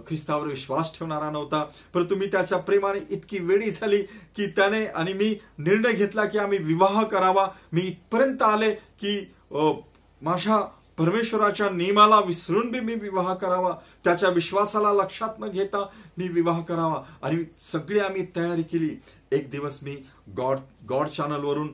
ख्रिस्तावर 0.08 0.48
विश्वास 0.48 0.92
ठेवणारा 0.98 1.30
नव्हता. 1.32 1.64
परंतु 1.94 2.16
मी 2.16 2.28
त्याच्या 2.28 2.58
प्रेमाने 2.58 3.00
इतकी 3.10 3.40
वेळी 3.40 3.72
झाली 3.72 4.02
की 4.36 4.48
त्याने 4.48 4.86
आणि 4.86 5.14
मी 5.14 5.34
निर्णय 5.60 5.92
घेतला 5.92 6.26
की 6.26 6.38
आम्ही 6.38 6.58
विवाह 6.58 7.04
करावा. 7.04 7.48
मी 7.74 7.82
इथपर्यंत 7.82 8.42
आले 8.42 8.72
की 8.72 9.20
माझ्या 9.52 10.58
परमेश्वराच्या 10.98 11.70
नियमाला 11.70 12.20
विसरून 12.20 12.70
बी 12.72 12.80
मी 12.80 12.94
विवाह 12.96 13.34
करावा. 13.34 13.74
त्याच्या 14.04 14.30
विश्वासाला 14.30 14.92
लक्षात 14.94 15.40
न 15.40 15.50
घेता 15.50 15.86
मी 16.18 16.28
विवाह 16.28 16.62
करावा. 16.64 17.02
आणि 17.24 17.44
सगळी 17.72 18.00
आम्ही 18.00 18.26
तयारी 18.36 18.64
केली. 18.64 18.96
एक 19.32 19.50
दिवस 19.52 19.80
मी 19.84 19.96
गॉड 20.38 20.60
गॉड 20.90 21.08
चॅनलवरून 21.08 21.68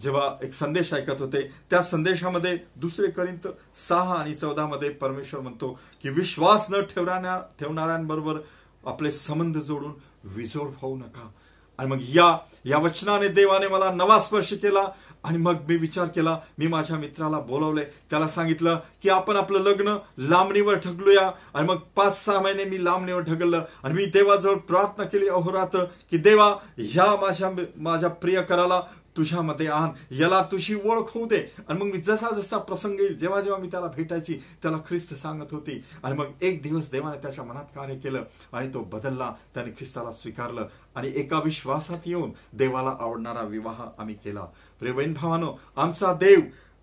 जेव्हा 0.00 0.36
एक 0.42 0.52
संदेश 0.52 0.92
ऐकत 0.94 1.20
होते 1.20 1.40
त्या 1.70 1.82
संदेशामध्ये 1.82 2.58
दुसरे 2.76 3.10
करिंत 3.10 3.48
सहा 3.88 4.14
आणि 4.14 4.34
चौदा 4.34 4.66
मध्ये 4.66 4.88
परमेश्वर 4.88 5.40
म्हणतो 5.40 5.78
की 6.02 6.08
विश्वास 6.08 6.66
न 6.70 6.80
ठेवणाऱ्या 6.80 7.40
ठेवणाऱ्यांबरोबर 7.60 8.40
आपले 8.86 9.10
संबंध 9.10 9.58
जोडून 9.58 9.92
विजोड 10.24 10.70
होऊ 10.82 10.96
नका. 10.96 11.30
आणि 11.78 11.88
मग 11.90 11.98
या 12.00 12.38
या 12.64 12.78
वचनाने 12.78 13.28
देवाने 13.28 13.68
मला 13.68 13.90
नवा 13.92 14.18
स्पर्श 14.20 14.52
केला 14.52 14.80
आणि 15.24 15.38
मग 15.38 15.54
मी 15.68 15.76
विचार 15.76 16.06
केला 16.06 16.38
मी 16.58 16.66
माझ्या 16.66 16.96
मित्राला 16.96 17.38
बोलवले. 17.38 17.84
त्याला 18.10 18.28
सांगितलं 18.28 18.78
की 19.02 19.08
आपण 19.08 19.36
आपलं 19.36 19.58
लग्न 19.58 19.96
लांबणीवर 20.18 20.74
ठगलूया 20.74 21.30
आणि 21.54 21.66
मग 21.68 21.76
पाच 21.96 22.24
सहा 22.24 22.40
महिने 22.40 22.64
मी 22.64 22.84
लांबणीवर 22.84 23.22
ठगललं 23.22 23.64
आणि 23.82 23.94
मी 23.94 24.04
देवाजवळ 24.04 24.56
प्रार्थना 24.56 25.04
केली 25.04 25.28
अहोरात्र 25.28 25.84
की 26.10 26.18
देवा 26.18 26.48
ह्या 26.78 27.06
माझ्या 27.20 27.50
माझ्या 27.76 28.08
प्रियकराला 28.08 28.80
तुझ्यामध्ये 29.18 29.68
आण. 29.68 29.88
याला 30.10 30.42
तुझी 30.42 30.74
ओळख 30.74 31.10
होऊ 31.14 31.26
दे. 31.26 31.52
आणि 31.68 31.78
मग 31.78 31.86
मी 31.86 31.98
जसा 31.98 32.34
जसा 32.34 32.58
प्रसंग 32.58 33.00
येईल 33.00 33.18
जेव्हा 33.18 33.40
जेव्हा 33.40 33.60
मी 33.60 33.68
त्याला 33.70 33.86
भेटायची 33.86 34.38
त्याला 34.62 34.76
ख्रिस्त 34.76 35.14
सांगत 35.14 35.52
होती. 35.52 35.84
आणि 36.02 36.14
मग 36.14 36.26
एक 36.42 36.62
दिवस 36.62 36.90
देवाने 36.90 37.22
त्याच्या 37.22 37.44
मनात 37.44 37.64
कार्य 37.74 37.94
केलं 37.94 38.24
आणि 38.52 38.74
तो 38.74 38.80
बदलला 38.80 39.34
त्याने 39.54 39.70
ख्रिस्ताला 39.70 40.12
स्वीकारलं. 40.12 40.68
आणि 40.94 41.12
एका 41.14 41.40
विश्वासात 41.44 42.06
येऊन 42.06 42.30
देवाला 42.52 42.96
आवडणारा 43.00 43.42
विवाह 43.42 43.82
आम्ही 43.98 44.14
केला. 44.14 44.44
प्रेमैन 44.80 45.12
भावानो 45.12 45.56
आमचा 45.76 46.12
देव 46.12 46.40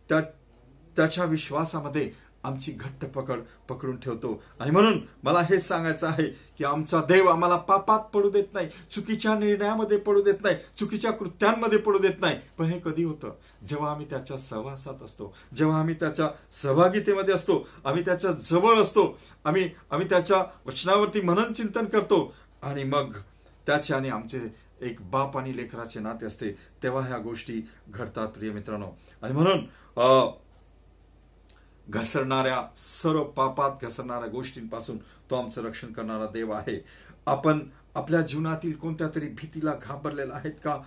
त्या 0.09 0.21
त्याच्या 0.95 1.23
विश्वासामध्ये 1.23 2.11
आमची 2.45 2.71
घट्ट 2.71 3.05
पकड 3.05 3.39
पकडून 3.69 3.97
ठेवतो. 3.99 4.41
आणि 4.59 4.71
म्हणून 4.71 4.99
मला 5.23 5.41
हे 5.41 5.59
सांगायचं 5.59 6.07
आहे 6.07 6.25
की 6.57 6.63
आमचा 6.63 7.01
देव 7.09 7.27
आम्हाला 7.27 7.55
पापात 7.57 7.99
पडू 8.13 8.29
देत 8.29 8.53
नाही 8.53 8.69
चुकीच्या 8.91 9.33
निर्णयामध्ये 9.35 9.97
पडू 9.97 10.21
देत 10.21 10.43
नाही 10.43 10.55
चुकीच्या 10.77 11.11
कृत्यांमध्ये 11.11 11.79
पडू 11.79 11.97
देत 11.97 12.21
नाही. 12.21 12.37
पण 12.57 12.65
हे 12.65 12.79
कधी 12.85 13.03
होतं? 13.03 13.33
जेव्हा 13.67 13.91
आम्ही 13.91 14.05
त्याच्या 14.09 14.37
सहवासात 14.37 15.03
असतो 15.05 15.33
जेव्हा 15.55 15.79
आम्ही 15.79 15.95
त्याच्या 15.95 16.29
सहभागितेमध्ये 16.51 17.33
असतो 17.33 17.67
आम्ही 17.85 18.05
त्याच्याजवळ 18.05 18.77
असतो 18.77 19.07
आम्ही 19.45 19.69
आम्ही 19.91 20.09
त्याच्या 20.09 20.43
वचनावरती 20.65 21.21
मनन 21.21 21.51
चिंतन 21.53 21.85
करतो. 21.85 22.33
आणि 22.63 22.83
मग 22.83 23.11
त्याचे 23.67 23.93
आणि 23.93 24.09
आमचे 24.09 24.39
एक 24.81 24.97
बाप 25.01 25.37
आणि 25.37 25.55
लेकराचे 25.57 25.99
नाते 25.99 26.25
असते 26.25 26.51
तेव्हा 26.83 27.01
ह्या 27.01 27.17
गोष्टी 27.17 27.61
घडतात 27.89 28.27
प्रिय 28.27 28.51
मित्रांनो. 28.51 28.87
आणि 29.21 29.33
म्हणून 29.33 29.65
घसरणाऱ्या 31.89 32.67
सर्व 32.75 33.23
पापात 33.23 33.71
घसरणाऱ्या 33.81 34.27
गोष्टींपासून 34.27 34.97
तो 34.97 35.35
आमचं 35.35 35.63
रक्षण 35.63 35.91
करणारा 35.91 36.25
देव 36.25 36.51
आहे. 36.51 36.85
आपण 37.27 37.59
आपल्या 37.95 38.21
जीवनातील 38.21 38.73
कोणत्या 38.73 39.07
तरी 39.15 39.27
भीतीला 39.27 39.71
घाबरलेला 39.71 40.35
आहेत 40.35 40.51
का? 40.51 40.77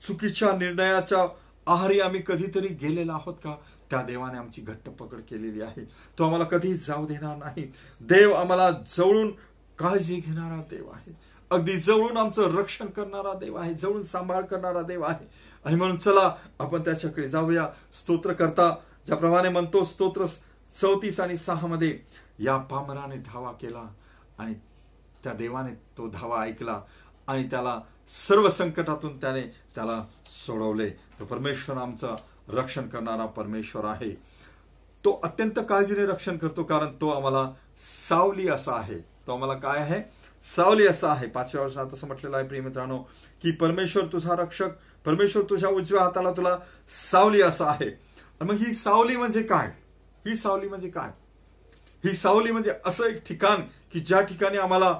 चुकीच्या 0.00 0.52
निर्णयाच्या 0.52 1.18
आहारी 1.66 2.00
आम्ही 2.00 2.22
कधीतरी 2.26 2.68
गेलेला 2.68 3.12
आहोत 3.12 3.34
का? 3.34 3.54
त्या 3.90 4.02
देवाने 4.02 4.38
आमची 4.38 4.62
घट्ट 4.62 4.88
पकड 4.88 5.18
केलेली 5.18 5.60
आहे. 5.60 5.84
तो 6.18 6.24
आम्हाला 6.24 6.44
कधीही 6.44 6.74
जाऊ 6.74 7.06
देणार 7.06 7.36
नाही. 7.36 7.72
देव 8.00 8.32
आम्हाला 8.32 8.70
जवळून 8.70 9.30
काळजी 9.78 10.16
घेणारा 10.16 10.62
देव 10.70 10.90
आहे. 10.94 11.16
अगदी 11.50 11.76
जवळून 11.76 12.16
आमचं 12.16 12.56
रक्षण 12.56 12.86
करणारा 12.86 13.38
देव 13.38 13.56
आहे. 13.56 13.74
जवळून 13.74 14.02
सांभाळ 14.02 14.44
करणारा 14.44 14.82
देव 14.82 15.02
आहे. 15.02 15.30
आणि 15.64 15.76
म्हणून 15.76 15.96
चला 15.96 16.34
आपण 16.58 16.80
त्याच्याकडे 16.80 17.28
जाऊया. 17.28 17.68
स्तोत्र 17.92 18.32
करता 18.32 18.74
ज्याप्रमाणे 19.08 19.48
म्हणतो 19.48 19.84
स्तोत्र 19.84 20.24
चौतीस 20.80 21.20
आणि 21.20 21.36
सहा 21.36 21.66
मध्ये 21.66 21.98
या 22.38 22.56
पामराने 22.56 23.16
धावा 23.16 23.52
केला 23.52 23.94
आणि 24.38 24.54
त्या 25.24 25.32
देवाने 25.32 25.74
तो 25.74 26.08
धावा 26.08 26.42
ऐकला 26.42 26.80
आणि 27.26 27.44
त्याला 27.44 27.80
सर्व 28.08 28.50
संकटातून 28.50 29.20
त्याने 29.20 29.42
त्याला 29.74 30.04
सोडवले. 30.26 30.90
तर 30.90 31.24
परमेश्वर 31.24 31.76
आमचं 31.76 32.16
रक्षण 32.48 32.88
करणारा 32.88 33.26
परमेश्वर 33.26 33.84
आहे. 33.84 34.10
तो 35.04 35.20
अत्यंत 35.22 35.60
काळजीने 35.68 36.06
रक्षण 36.06 36.36
करतो 36.36 36.62
कारण 36.62 36.92
तो 37.00 37.08
आम्हाला 37.08 37.50
सावली 38.08 38.48
असा 38.48 38.72
आहे. 38.72 38.98
तो 38.98 39.32
आम्हाला 39.32 39.54
काय 39.54 39.80
आहे? 39.80 40.02
सावली 40.56 40.86
असा 40.86 41.08
आहे. 41.08 41.26
पाचव्या 41.26 41.64
वर्षात 41.64 41.94
असं 41.94 42.06
म्हटलेलं 42.06 42.36
आहे 42.36 42.46
प्रिय 42.46 42.60
मित्रांनो 42.60 42.98
की 43.42 43.50
परमेश्वर 43.50 44.04
तुझा 44.04 44.34
रक्षक 44.34 44.68
परमेश्वर 45.04 45.42
तुझ्या 45.50 45.68
उजव्या 45.68 46.02
हाताला 46.02 46.32
तुला 46.32 46.58
सावली 46.88 47.42
असा 47.42 47.70
आहे. 47.70 48.07
मग 48.40 48.54
ही 48.54 48.74
सावली 48.74 49.16
म्हणजे 49.16 49.42
काय? 49.42 49.66
ही 50.26 50.36
सावली 50.36 50.68
म्हणजे 50.68 50.88
काय? 50.88 51.10
ही 52.04 52.14
सावली 52.14 52.52
म्हणजे 52.52 52.72
असं 52.86 53.04
एक 53.04 53.26
ठिकाण 53.26 53.60
की 53.92 54.00
ज्या 54.00 54.20
ठिकाणी 54.20 54.58
आम्हाला 54.58 54.98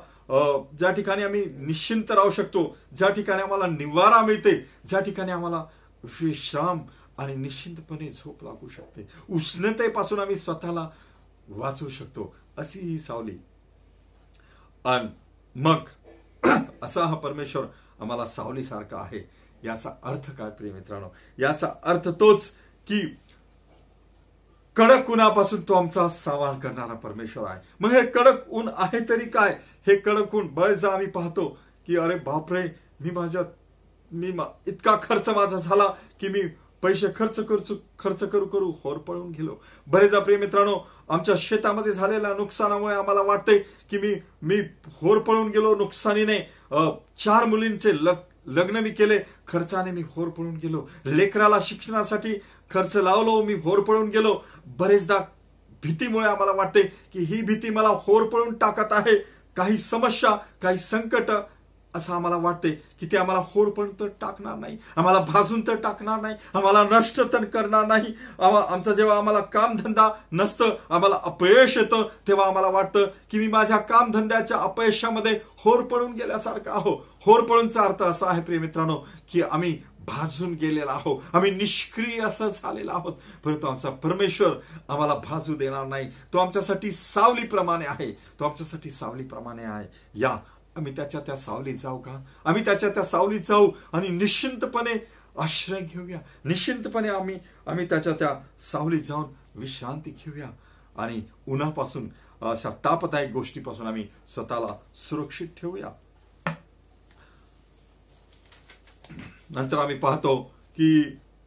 ज्या 0.79 0.91
ठिकाणी 0.91 1.23
आम्ही 1.23 1.45
निश्चिंत 1.45 2.11
राहू 2.11 2.31
शकतो 2.31 2.77
ज्या 2.97 3.09
ठिकाणी 3.09 3.43
आम्हाला 3.43 3.67
निवारा 3.67 4.21
मिळते 4.21 4.71
ज्या 4.89 5.01
ठिकाणी 5.01 5.33
आम्हाला 5.33 5.65
विश्राम 6.05 6.83
आणि 7.19 7.35
निश्चिंतपणे 7.35 8.09
झोप 8.09 8.45
लागू 8.45 8.69
शकते. 8.69 9.09
उष्णतेपासून 9.31 10.21
आम्ही 10.21 10.37
स्वतःला 10.37 10.89
वाचवू 11.49 11.89
शकतो. 11.89 12.35
अशी 12.57 12.81
ही 12.81 12.99
सावली. 12.99 13.37
आणि 14.85 15.09
मग 15.55 15.79
असा 16.83 17.05
हा 17.05 17.15
परमेश्वर 17.15 17.65
आम्हाला 18.01 18.27
सावलीसारखा 18.27 19.01
आहे. 19.01 19.31
याचा 19.65 19.91
अर्थ 20.03 20.31
काय 20.31 20.51
प्रिय 20.51 20.73
मित्रांनो? 20.73 21.09
याचा 21.39 21.69
अर्थ 21.83 22.09
तोच 22.09 22.49
की 22.87 23.19
कडक 24.79 25.11
उन्हापासून 25.11 25.61
तो 25.69 25.75
आमचा 25.75 26.09
सावार 26.09 26.59
करणारा 26.63 26.95
परमेश्वर 26.95 27.49
आहे. 27.49 27.61
मग 27.81 27.93
हे 27.93 28.05
कडक 28.07 28.49
ऊन 28.49 28.69
आहे 28.77 28.99
तरी 29.09 29.29
काय? 29.29 29.57
हे 29.87 29.97
कडक 29.97 30.35
ऊन 30.35 30.47
बळजा 30.55 30.89
आम्ही 30.89 31.07
पाहतो 31.11 31.47
की 31.87 31.97
अरे 31.97 32.15
बापरे 32.27 32.63
मी 33.01 33.11
माझ्या 33.11 33.43
मी 34.13 34.31
मा 34.33 34.45
इतका 34.67 34.97
खर्च 35.03 35.29
माझा 35.29 35.57
झाला 35.57 35.87
की 36.21 36.29
मी 36.29 36.41
पैसे 36.83 37.07
खर्च 37.17 37.39
करू 37.47 37.75
खर्च 37.99 38.23
करू 38.23 38.47
करू 38.47 38.71
होरपळून 38.85 39.31
गेलो. 39.31 39.55
बरेचदा 39.87 40.19
प्रिय 40.19 40.37
मित्रांनो 40.39 40.77
आमच्या 41.09 41.35
शेतामध्ये 41.39 41.93
झालेल्या 41.93 42.33
नुकसानामुळे 42.35 42.95
आम्हाला 42.95 43.23
वाटते 43.23 43.59
की 43.91 43.99
मी 43.99 44.15
मी 44.43 44.61
होरपळून 45.01 45.49
गेलो 45.51 45.75
नुकसानीने 45.77 46.39
चार 47.19 47.45
मुलींचे 47.45 47.93
लग्न 48.47 48.77
मी 48.83 48.91
केले 48.91 49.19
खर्चाने 49.49 49.91
मी 49.93 50.03
होर 50.11 50.29
पळून 50.29 50.55
गेलो. 50.57 50.87
लेकराला 51.07 51.59
शिक्षणासाठी 51.63 52.35
खर्च 52.71 52.97
लावलो 52.97 53.43
मी 53.43 53.55
होर 53.55 53.81
पळून 53.81 54.09
गेलो. 54.09 54.35
बरेचदा 54.79 55.19
भीतीमुळे 55.83 56.27
आम्हाला 56.27 56.53
वाटते 56.53 56.83
की 56.83 57.25
ही 57.25 57.43
भीती 57.43 57.71
मला 57.71 57.89
होर 57.89 58.29
पळून 58.29 58.55
टाकत 58.55 58.93
आहे. 58.93 59.17
काही 59.57 59.79
समस्या 59.79 60.31
काही 60.63 60.79
संकट 60.79 61.31
असं 61.95 62.13
आम्हाला 62.13 62.37
वाटते 62.37 62.71
की 63.01 63.07
ते 63.13 63.17
आम्हाला 63.17 63.41
होरपण 63.47 63.89
तर 64.01 64.07
टाकणार 64.21 64.57
नाही. 64.57 64.77
आम्हाला 64.97 65.21
भाजून 65.29 65.61
तर 65.67 65.75
टाकणार 65.75 66.21
नाही. 66.21 66.35
आम्हाला 66.55 66.83
नष्ट 66.91 67.21
तर 67.33 67.45
करणार 67.45 67.87
नाही. 67.87 68.13
आमचा 68.41 68.93
जेव्हा 68.93 69.17
आम्हाला 69.19 69.41
कामधंदा 69.53 70.09
नसतं 70.33 70.77
आम्हाला 70.91 71.19
अपयश 71.25 71.77
येतं 71.77 72.03
तेव्हा 72.29 72.47
आम्हाला 72.47 72.69
वाटतं 72.69 73.07
की 73.31 73.39
मी 73.39 73.47
माझ्या 73.49 73.77
कामधंद्याच्या 73.79 74.57
अपयशामध्ये 74.59 75.39
होर 75.59 75.83
पळून 75.83 76.13
गेल्यासारखं 76.13 76.71
आहो. 76.71 76.95
होर 77.27 77.43
पळूनचा 77.43 77.83
अर्थ 77.83 78.03
असा 78.03 78.31
आहे 78.31 78.43
प्रिय 78.43 78.59
मित्रांनो 78.59 78.97
की 79.33 79.43
आम्ही 79.43 79.79
भाजून 80.09 80.55
गेलेला 80.55 80.93
आहोत. 80.93 81.23
आम्ही 81.33 81.51
निष्क्रिय 81.51 82.21
असं 82.21 82.49
झालेला 82.49 82.93
आहोत. 82.93 83.13
परंतु 83.45 83.67
आमचा 83.67 83.91
परमेश्वर 83.91 84.59
आम्हाला 84.89 85.15
भाजू 85.15 85.57
देणार 85.57 85.87
नाही. 85.87 86.11
तो 86.33 86.39
आमच्यासाठी 86.39 86.91
सावलीप्रमाणे 86.91 87.87
आहे. 87.87 88.13
तो 88.13 88.45
आमच्यासाठी 88.45 88.91
सावलीप्रमाणे 88.91 89.65
आहे. 89.65 89.89
या 90.15 90.31
आम्ही 90.77 90.97
त्याच्या 90.97 91.21
त्या 91.21 91.37
सावलीत 91.37 91.79
जाऊ 91.79 91.99
का? 91.99 92.25
आम्ही 92.45 92.65
त्याच्या 92.65 92.89
त्या 92.89 93.05
सावलीत 93.05 93.41
जाऊ 93.41 93.71
आणि 93.93 94.09
निश्चिंतपणे 94.09 95.07
आश्रय 95.39 95.81
घेऊया. 95.81 96.19
निश्चिंतपणे 96.45 97.09
आम्ही 97.09 97.39
आम्ही 97.67 97.89
त्याच्या 97.89 98.13
त्या 98.13 98.43
सावलीत 98.73 99.03
जाऊन 99.03 99.25
विश्रांती 99.55 100.11
घेऊया. 100.11 100.51
आणि 100.99 101.23
उन्हापासून 101.49 102.09
अशा 102.43 102.71
तापदायक 102.71 103.31
गोष्टीपासून 103.31 103.87
आम्ही 103.87 104.09
स्वतःला 104.27 104.79
सुरक्षित 104.95 105.49
ठेवूया. 105.61 105.89
नंतर 109.51 109.79
आम्ही 109.79 109.99
पाहतो 109.99 110.43
की 110.77 111.03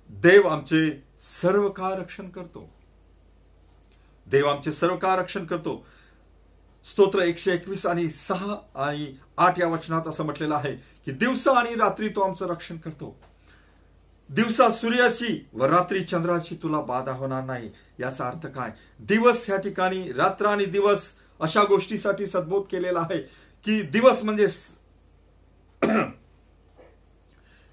देव 0.10 0.48
आमचे 0.48 1.04
सर्व 1.20 1.70
काळ 1.70 1.94
रक्षण 1.94 2.30
करतो? 2.30 2.70
देव 4.28 4.48
आमचे 4.48 4.72
सर्व 4.72 4.98
काळ 4.98 5.18
रक्षण 5.18 5.46
करतो? 5.46 5.86
स्तोत्र 6.86 7.20
एकशे 7.20 7.54
एकवीस 7.54 7.86
आणि 7.86 8.10
सहा 8.10 8.56
आणि 8.76 9.16
आठ 9.38 9.60
या 9.60 9.68
वचनात 9.68 10.08
असं 10.08 10.26
म्हटलेलं 10.26 10.56
आहे 10.56 10.76
की 11.06 11.12
दिवसा 11.12 11.52
आणि 11.60 11.76
रात्री 11.76 12.10
तो 12.10 12.22
आमचं 12.22 12.48
रक्षण 12.48 12.78
करतो. 12.78 13.16
दिवसा 14.30 14.70
सूर्याची 14.70 15.48
व 15.54 15.66
रात्री 15.66 16.04
चंद्राची 16.04 16.56
तुला 16.64 16.82
बाधा 16.82 17.12
होणार 17.12 17.44
नाही. 17.44 17.70
याचा 18.00 18.28
अर्थ 18.28 18.48
काय? 18.48 18.72
दिवस 19.00 19.50
या 19.50 19.58
ठिकाणी 19.58 20.12
रात्र 20.12 20.46
आणि 20.46 20.66
दिवस 20.66 21.12
अशा 21.40 21.64
गोष्टीसाठी 21.64 22.26
सद्बोध 22.26 22.64
केलेला 22.72 23.00
आहे 23.00 23.18
की 23.66 23.82
दिवस 23.82 24.24
म्हणजे 24.24 24.48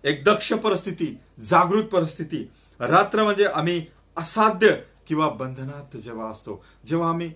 एक 0.04 0.22
दक्ष 0.24 0.52
परिस्थिती 0.54 1.16
जागृत 1.40 1.84
परिस्थिती. 1.84 2.48
रात्र 2.80 3.24
म्हणजे 3.24 3.44
आम्ही 3.44 3.84
असाध्य 4.16 4.74
किंवा 5.08 5.28
बंधनात 5.30 5.96
जेव्हा 5.96 6.30
असतो 6.30 6.62
जेव्हा 6.86 7.08
आम्ही 7.08 7.30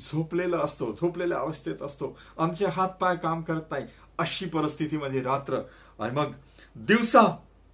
झोपलेलं 0.00 0.56
असतो 0.58 0.92
झोपलेल्या 0.92 1.38
अवस्थेत 1.38 1.82
असतो 1.82 2.16
आमचे 2.38 2.66
हात 2.66 2.88
पाय 3.00 3.16
काम 3.16 3.42
करत 3.42 3.70
नाही 3.70 3.86
अशी 4.18 4.46
परिस्थिती 4.46 4.96
म्हणजे 4.96 5.22
रात्र. 5.22 5.60
आणि 6.00 6.14
मग 6.16 6.32
दिवसा 6.76 7.22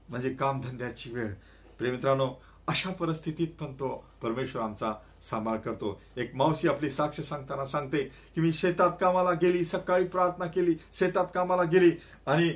म्हणजे 0.08 0.34
कामधंद्याची 0.34 1.10
वेळ. 1.10 1.32
प्रेमित्रांनो 1.78 2.28
अशा 2.68 2.90
परिस्थितीत 2.90 3.48
पण 3.60 3.72
तो 3.72 3.88
परमेश्वर 4.22 4.62
आमचा 4.62 4.92
सांभाळ 5.22 5.56
करतो. 5.56 6.00
एक 6.16 6.34
मावशी 6.34 6.68
आपली 6.68 6.90
साक्ष 6.90 7.20
सांगताना 7.20 7.66
सांगते 7.66 8.02
की 8.34 8.40
मी 8.40 8.52
शेतात 8.52 8.90
कामाला 9.00 9.30
गेली 9.32 9.64
सकाळी 9.64 10.04
प्रार्थना 10.04 10.46
केली 10.46 10.74
शेतात 10.98 11.26
कामाला 11.34 11.62
गेली 11.62 11.90
आणि 12.26 12.48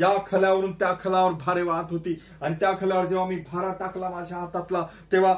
या 0.00 0.14
खल्यावरून 0.30 0.72
त्या 0.72 0.94
खलावर 1.04 1.32
भारे 1.44 1.62
वाहत 1.62 1.90
होती 1.90 2.18
आणि 2.40 2.54
त्या 2.60 2.72
खल्यावर 2.80 3.06
जेव्हा 3.06 3.26
मी 3.26 3.36
भारा 3.52 3.72
टाकला 3.72 4.10
माझ्या 4.10 4.38
हातातला 4.38 4.86
तेव्हा 5.12 5.34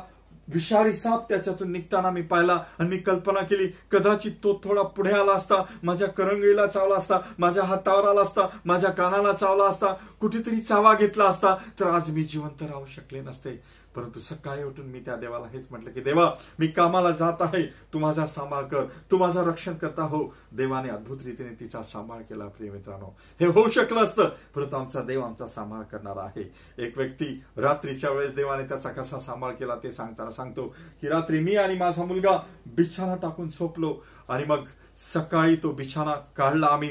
विषारी 0.52 0.94
साप 0.94 1.28
त्याच्यातून 1.28 1.72
निघताना 1.72 2.10
मी 2.10 2.22
पाहिला 2.22 2.52
आणि 2.78 2.88
मी 2.88 2.96
कल्पना 2.96 3.40
केली 3.40 3.66
कदाचित 3.90 4.32
तो 4.44 4.52
थोडा 4.64 4.82
पुढे 4.82 5.10
आला 5.10 5.32
असता 5.32 5.54
माझ्या 5.82 6.08
करंगळीला 6.08 6.66
चावला 6.66 6.94
असता 6.94 7.18
माझ्या 7.38 7.64
हातावर 7.64 8.08
आला 8.08 8.20
असता 8.20 8.46
माझ्या 8.64 8.90
कानाला 8.90 9.32
चावला 9.32 9.64
असता 9.64 9.92
कुठेतरी 10.20 10.60
चावा 10.60 10.94
घेतला 10.94 11.24
असता 11.24 11.54
तर 11.80 11.86
आज 11.86 12.10
मी 12.10 12.22
जिवंत 12.22 12.62
राहू 12.62 12.84
शकले 12.86 13.20
नसते. 13.20 13.77
परंतु 13.98 14.20
सकाळी 14.20 14.62
उठून 14.62 14.86
मी 14.86 15.00
त्या 15.00 15.14
देवाला 15.16 15.46
हेच 15.52 15.66
म्हटलं 15.70 15.90
की 15.90 16.00
देवा 16.00 16.30
मी 16.58 16.66
कामाला 16.66 17.10
जात 17.10 17.40
आहे. 17.40 17.62
तू 17.92 17.98
माझा 17.98 18.26
सांभाळ 18.26 18.64
कर. 18.64 18.84
तू 19.10 19.16
माझा 19.18 19.42
रक्षण 19.44 19.74
करता 19.74 20.02
हो. 20.02 20.22
देवाने 20.52 20.88
अद्भुत 20.88 21.22
रीतीने 21.24 21.54
तिचा 21.60 21.82
सांभाळ 21.82 22.20
केला 22.22 22.46
प्रिय 22.48 22.70
मित्रांनो. 22.70 23.06
हे 23.40 23.46
होऊ 23.46 23.68
शकलं 23.68 24.02
असतं 24.02 24.28
परंतु 24.54 24.76
आमचा 24.76 25.02
देव 25.02 25.22
आमचा 25.24 25.46
सांभाळ 25.48 25.82
करणारा 25.82 26.22
आहे. 26.22 26.44
एक 26.78 26.98
व्यक्ती 26.98 27.42
रात्रीच्या 27.56 28.10
वेळेस 28.10 28.34
देवाने 28.34 28.68
त्याचा 28.68 28.90
कसा 28.90 29.18
सांभाळ 29.18 29.54
केला 29.54 29.76
ते 29.82 29.92
सांगताना 29.92 30.30
सांगतो 30.30 30.66
की 31.00 31.08
रात्री 31.08 31.40
मी 31.40 31.56
आणि 31.56 31.76
माझा 31.76 32.04
मुलगा 32.04 32.36
बिछाना 32.66 33.16
टाकून 33.16 33.48
झोपलो 33.50 33.94
आणि 34.28 34.44
मग 34.44 34.64
सकाळी 35.12 35.56
तो 35.56 35.72
बिछाना 35.72 36.14
काढला 36.36 36.66
आम्ही 36.66 36.90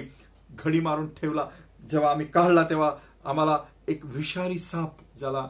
घडी 0.64 0.80
मारून 0.80 1.08
ठेवला. 1.14 1.48
जेव्हा 1.90 2.12
आम्ही 2.12 2.26
काढला 2.26 2.64
तेव्हा 2.64 2.92
आम्हाला 3.26 3.58
एक 3.88 4.06
विषारी 4.06 4.60
साप 4.60 4.98
ज्याला 5.20 5.48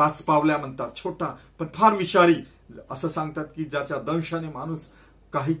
पाच 0.00 0.22
पावल्या 0.22 0.56
म्हणतात 0.58 0.90
छोटा 0.96 1.26
पण 1.58 1.66
फार 1.74 1.96
विषारी. 1.96 2.34
असं 2.90 3.08
सांगतात 3.08 3.44
की 3.56 3.64
ज्याच्या 3.64 3.98
दंशाने 3.98 4.48
माणूस 4.48 4.86
काही 5.32 5.54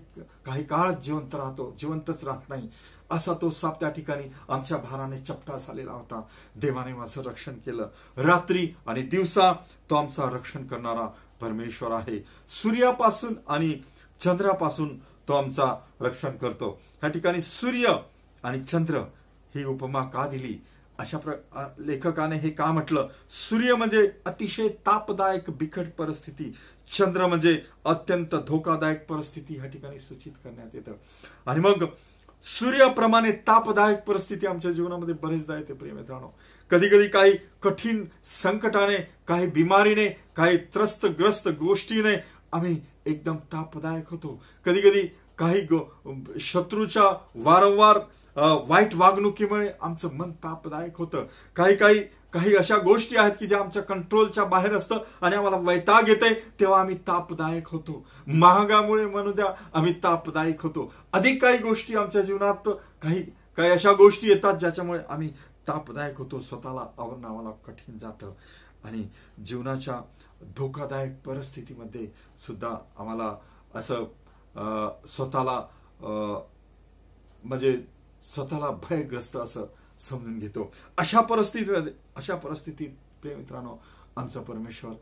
काही 0.46 0.64
काळ 0.64 0.92
जिवंत 0.92 1.34
राहतो 1.34 1.74
जिवंतच 1.78 2.24
राहत 2.24 2.48
नाही. 2.48 2.68
असा 3.10 3.32
तो 3.42 3.50
साप 3.50 3.80
त्या 3.80 3.90
ठिकाणी 3.90 4.24
आमच्या 4.48 4.78
भाराने 4.78 5.20
चपटा 5.20 5.56
झालेला 5.56 5.92
होता. 5.92 6.22
देवाने 6.56 6.92
माझं 6.92 7.22
रक्षण 7.22 7.52
केलं. 7.52 7.88
रात्री 8.16 8.68
आणि 8.86 9.02
दिवसा 9.02 9.52
तो 9.90 9.94
आमचा 9.94 10.30
रक्षण 10.30 10.66
करणारा 10.66 11.06
परमेश्वर 11.40 11.90
आहे. 11.90 12.18
सूर्यापासून 12.48 13.34
आणि 13.48 13.74
चंद्रापासून 14.20 14.98
तो 15.28 15.32
आमचा 15.32 15.74
रक्षण 16.00 16.36
करतो. 16.36 16.80
ह्या 17.00 17.10
ठिकाणी 17.10 17.40
सूर्य 17.40 17.94
आणि 18.44 18.60
चंद्र 18.64 18.98
ही 19.54 19.64
उपमा 19.64 20.04
का 20.04 20.28
दिली? 20.28 20.58
अशा 21.00 21.18
प्र 21.18 21.32
लेखकाने 21.86 22.36
हे 22.36 22.50
का 22.50 22.66
म्हटलं? 22.66 23.08
सूर्य 23.30 23.74
म्हणजे 23.74 24.06
अतिशय 24.26 24.68
तापदायक 24.86 25.50
बिकट 25.50 25.88
परिस्थिती. 25.98 26.52
चंद्र 26.90 27.26
म्हणजे 27.26 27.60
अत्यंत 27.84 28.34
धोकादायक 28.48 29.06
परिस्थिती 29.06 29.56
ह्या 29.56 29.66
ठिकाणी 29.66 29.98
सूचित 29.98 30.32
करण्यात 30.44 30.74
येतं. 30.74 30.92
आणि 31.46 31.60
मग 31.60 31.84
सूर्याप्रमाणे 32.44 33.32
तापदायक 33.46 34.02
परिस्थिती 34.04 34.46
आमच्या 34.46 34.70
जीवनामध्ये 34.72 35.14
बरेचदा 35.22 35.56
येते 35.56 35.72
प्रिय 35.72 35.92
मित्रांनो. 35.92 36.28
कधी 36.70 36.88
कधी 36.88 37.08
काही 37.08 37.32
कठीण 37.62 38.04
संकटाने 38.24 38.96
काही 39.28 39.46
बिमारीने 39.46 40.08
काही 40.36 40.56
त्रस्तग्रस्त 40.74 41.48
गोष्टीने 41.60 42.14
आम्ही 42.52 42.76
एकदम 43.06 43.36
तापदायक 43.52 44.10
होतो. 44.10 44.42
कधी 44.64 44.80
कधी 44.80 45.06
काही 45.38 45.66
शत्रूच्या 46.40 47.04
वारंवार 47.34 47.98
वाईट 48.36 48.94
वागणुकीमुळे 48.94 49.70
आमचं 49.80 50.14
मन 50.14 50.30
तापदायक 50.44 50.96
होतं. 50.98 51.26
काही 51.56 51.76
काही 51.76 52.02
काही 52.32 52.54
अशा 52.56 52.76
गोष्टी 52.78 53.16
आहेत 53.16 53.32
की 53.40 53.46
ज्या 53.46 53.58
आमच्या 53.58 53.82
कंट्रोलच्या 53.82 54.44
बाहेर 54.44 54.74
असतं 54.74 54.98
आणि 55.20 55.36
आम्हाला 55.36 55.56
वैताग 55.60 56.08
येते 56.08 56.32
तेव्हा 56.60 56.80
आम्ही 56.80 56.96
तापदायक 57.06 57.68
होतो. 57.68 58.04
महागामुळे 58.26 59.06
म्हणू 59.06 59.32
द्या 59.32 59.46
आम्ही 59.74 59.92
तापदायक 60.02 60.62
होतो. 60.62 60.92
अधिक 61.12 61.42
काही 61.42 61.58
गोष्टी 61.58 61.96
आमच्या 61.96 62.22
जीवनात 62.22 62.68
काही 63.02 63.22
काही 63.56 63.70
अशा 63.70 63.92
गोष्टी 63.92 64.28
येतात 64.28 64.56
ज्याच्यामुळे 64.56 65.00
आम्ही 65.08 65.28
तापदायक 65.68 66.18
होतो. 66.18 66.40
स्वतःला 66.40 66.86
आवरणं 66.98 67.28
आम्हाला 67.28 67.50
कठीण 67.66 67.98
जातं. 67.98 68.32
आणि 68.84 69.02
जीवनाच्या 69.46 70.00
धोकादायक 70.56 71.20
परिस्थितीमध्ये 71.26 72.06
सुद्धा 72.46 72.76
आम्हाला 72.98 73.34
असं 73.74 74.04
स्वतःला 75.06 75.60
म्हणजे 77.44 77.78
स्वतःला 78.34 78.70
भयग्रस्त 78.70 79.36
असं 79.36 79.64
समजून 79.98 80.38
घेतो. 80.38 80.72
अशा 80.98 81.20
परिस्थितीमध्ये 81.20 81.92
अशा 82.16 82.34
परिस्थितीत 82.34 82.90
प्रिय 83.22 83.34
मित्रांनो 83.34 83.76
आमचा 84.16 84.40
परमेश्वर 84.40 84.92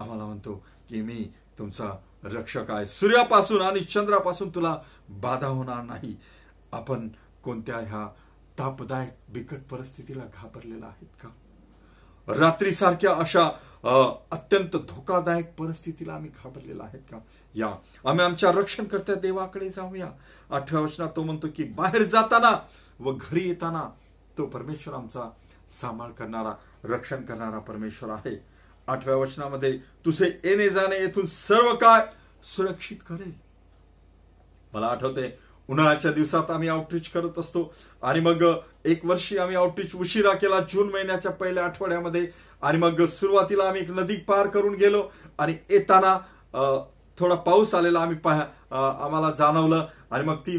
आम्हाला 0.00 0.24
म्हणतो 0.24 0.66
की 0.88 1.02
मी 1.02 1.32
तुमचा 1.58 1.90
रक्षक 2.24 2.70
आहे. 2.70 2.86
सूर्यापासून 2.86 3.62
आणि 3.62 3.80
चंद्रापासून 3.80 4.48
तुला 4.48 4.78
बाधा 5.08 5.46
होणार 5.46 5.82
नाही. 5.82 6.16
आपण 6.72 7.08
कोणत्या 7.44 7.76
ह्या 7.76 8.08
तापदायक 8.58 9.32
बिकट 9.32 9.58
परिस्थितीला 9.70 10.24
घाबरलेला 10.24 10.86
आहेत 10.86 11.08
का? 11.22 11.28
रात्रीसारख्या 12.28 13.14
अशा 13.14 13.50
अत्यंत 14.30 14.76
धोकादायक 14.76 15.54
परिस्थितीला 15.54 16.14
आम्ही 16.14 16.30
घाबरलेला 16.30 16.84
आहेत 16.84 17.00
का? 17.10 17.18
या. 17.54 17.74
आम्ही 18.06 18.24
आमच्या 18.24 18.52
रक्षण 18.52 18.84
करत्या 18.84 19.14
देवाकडे 19.14 19.68
जाऊया. 19.68 20.10
आठव्या 20.50 20.80
वचनात 20.80 21.08
तो 21.16 21.22
म्हणतो 21.22 21.46
की 21.56 21.64
बाहेर 21.64 22.02
जाताना 22.02 22.66
व 23.00 23.12
घरी 23.20 23.48
येताना 23.48 23.90
तो 24.38 24.46
परमेश्वर 24.46 24.94
आमचा 24.94 25.30
सांभाळ 25.80 26.10
करणारा 26.10 26.54
रक्षण 26.84 27.22
करणारा 27.22 27.58
परमेश्वर 27.58 28.10
आहे. 28.10 28.44
आठव्या 28.88 29.16
वचनामध्ये 29.16 29.78
तुझे 29.78 30.40
येणे 30.44 30.68
जाणे 30.68 30.96
येथून 30.96 31.26
सर्व 31.26 31.74
काय 31.74 32.06
सुरक्षित 32.44 32.96
करेल. 33.08 33.32
मला 34.72 34.86
आठवते 34.86 35.38
उन्हाळ्याच्या 35.68 36.12
दिवसात 36.12 36.50
आम्ही 36.50 36.68
आउटरीच 36.68 37.08
करत 37.10 37.38
असतो. 37.38 37.72
आणि 38.02 38.20
मग 38.20 38.44
एक 38.84 39.04
वर्षी 39.06 39.38
आम्ही 39.38 39.56
आउटरीच 39.56 39.94
उशिरा 39.94 40.32
केला 40.32 40.60
जून 40.72 40.90
महिन्याच्या 40.92 41.32
पहिल्या 41.32 41.64
आठवड्यामध्ये. 41.64 42.26
आणि 42.62 42.78
मग 42.78 43.04
सुरुवातीला 43.06 43.64
आम्ही 43.64 43.80
एक 43.82 43.90
नदी 43.90 44.16
पार 44.28 44.46
करून 44.46 44.74
गेलो. 44.74 45.02
आणि 45.38 45.56
येताना 45.70 46.18
थोडा 47.18 47.34
पाऊस 47.34 47.74
आलेला 47.74 48.00
आम्ही 48.00 48.16
आम्हाला 48.26 49.30
जाणवलं. 49.38 49.86
आणि 50.10 50.24
मग 50.24 50.36
ती 50.46 50.56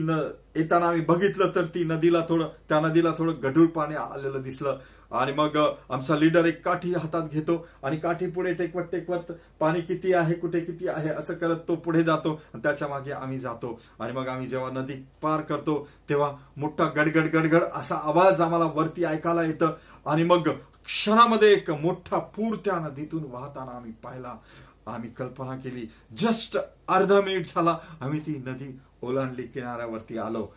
येताना 0.56 0.88
आम्ही 0.88 1.02
बघितलं 1.02 1.50
तर 1.56 1.66
ती 1.76 1.84
नदीला 1.84 2.20
थोडं 2.30 2.48
त्या 2.70 2.80
नदीला 2.80 3.12
थोडं 3.18 3.34
गढूळ 3.44 3.68
पाणी 3.68 3.96
आलेलं 3.96 4.42
दिसलं. 4.42 4.78
आणि 5.12 5.32
मग 5.32 5.58
आमचा 5.90 6.16
लीडर 6.16 6.46
एक 6.46 6.64
काठी 6.66 6.94
हातात 6.94 7.30
घेतो 7.30 7.56
आणि 7.84 7.98
काठी 7.98 8.28
पुढे 8.28 8.54
टेकवत 8.54 8.84
टेकवत 8.92 9.32
पाणी 9.60 9.82
किती 9.82 10.14
आहे 10.14 10.34
कुठे 10.34 10.60
किती 10.60 10.88
आहे 10.88 11.10
असं 11.10 11.34
करत 11.34 11.60
तो 11.68 11.76
पुढे 11.76 12.04
जातो 12.04 12.34
आणि 12.54 12.62
त्याच्यामागे 12.64 13.12
आम्ही 13.12 13.38
जातो. 13.40 13.80
आणि 14.00 14.14
मग 14.14 14.28
आम्ही 14.28 14.48
जेव्हा 14.48 14.70
नदी 14.72 14.94
पार 15.22 15.42
करतो 15.42 15.88
तेव्हा 16.10 16.32
मोठा 16.58 16.90
गडगड 16.96 17.30
गडगड 17.36 17.64
असा 17.74 17.96
आवाज 17.96 18.42
आम्हाला 18.42 18.66
वरती 18.66 19.06
ऐकायला 19.06 19.44
येतं. 19.44 19.74
आणि 20.06 20.24
मग 20.24 20.50
क्षणामध्ये 20.86 21.52
एक 21.54 21.72
मोठा 21.72 22.18
पूर 22.36 22.56
त्या 22.56 22.80
नदीतून 22.80 23.24
वाहताना 23.32 23.72
आम्ही 23.72 23.92
पाहिला. 24.04 24.36
आम्ही 24.88 25.10
कल्पना 25.10 25.56
केली 25.58 25.86
जस्ट 26.18 26.58
अर्धा 26.88 27.22
मिनिट 27.22 27.46
झाला 27.46 27.78
आम्ही 28.02 28.20
ती 28.20 28.38
नदी 28.46 28.80
ओलांडली 29.02 29.44
किनाऱ्यावरती 29.44 30.18
आलो. 30.18 30.48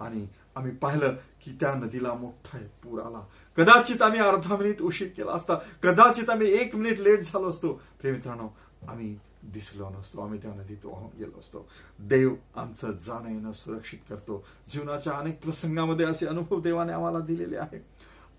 आणि 0.00 0.26
आम्ही 0.56 0.72
पाहिलं 0.72 1.14
की 1.44 1.56
त्या 1.60 1.72
नदीला 1.74 2.12
मोठा 2.14 2.58
पूर 2.82 3.00
आला. 3.00 3.20
कदाचित 3.58 4.02
आम्ही 4.02 4.20
अर्धा 4.20 4.56
मिनिट 4.56 4.82
उशीर 4.82 5.08
केला 5.16 5.32
असता 5.32 5.54
कदाचित 5.82 6.30
आम्ही 6.30 6.52
एक 6.54 6.74
मिनिट 6.76 7.00
लेट 7.00 7.20
झालो 7.20 7.48
असतो. 7.50 7.72
प्रेमित्रांनो 8.00 8.48
आम्ही 8.88 9.16
दिसलो 9.42 9.88
नसतो 9.88 10.20
आम्ही 10.20 10.38
त्या 10.42 10.50
नदीत 10.54 10.84
वाहून 10.84 11.10
गेलो 11.18 11.38
असतो. 11.40 11.66
देव 11.98 12.34
आमचं 12.56 12.90
जाणं 13.06 13.28
येणं 13.28 13.52
सुरक्षित 13.52 13.98
करतो. 14.10 14.44
जीवनाच्या 14.68 15.12
अनेक 15.12 15.40
प्रसंगामध्ये 15.42 16.06
असे 16.06 16.26
अनुभव 16.26 16.60
देवाने 16.60 16.92
आम्हाला 16.92 17.20
दिलेले 17.20 17.56
आहे 17.56 17.80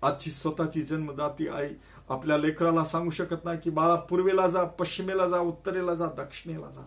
आजची 0.02 0.30
स्वतःची 0.30 0.82
जन्मदाती 0.82 1.48
आई 1.48 1.68
आपल्या 2.08 2.36
लेकराला 2.38 2.84
सांगू 2.84 3.10
शकत 3.10 3.44
नाही 3.44 3.58
की 3.64 3.70
बाळा 3.70 3.94
पूर्वेला 3.94 4.46
जा 4.48 4.64
पश्चिमेला 4.78 5.26
जा 5.28 5.38
उत्तरेला 5.38 5.94
जा 5.94 6.06
दक्षिणेला 6.16 6.70
जा. 6.70 6.86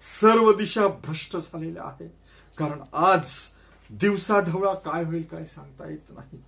सर्व 0.00 0.52
दिशा 0.52 0.86
भ्रष्ट 0.86 1.36
झालेल्या 1.36 1.82
आहे 1.82 2.08
कारण 2.58 2.80
आज 2.92 3.34
दिवसा 3.90 4.38
ढवळा 4.40 4.74
काय 4.74 5.04
होईल 5.04 5.22
काय 5.22 5.44
सांगता 5.44 5.90
येत 5.90 6.10
नाही. 6.10 6.42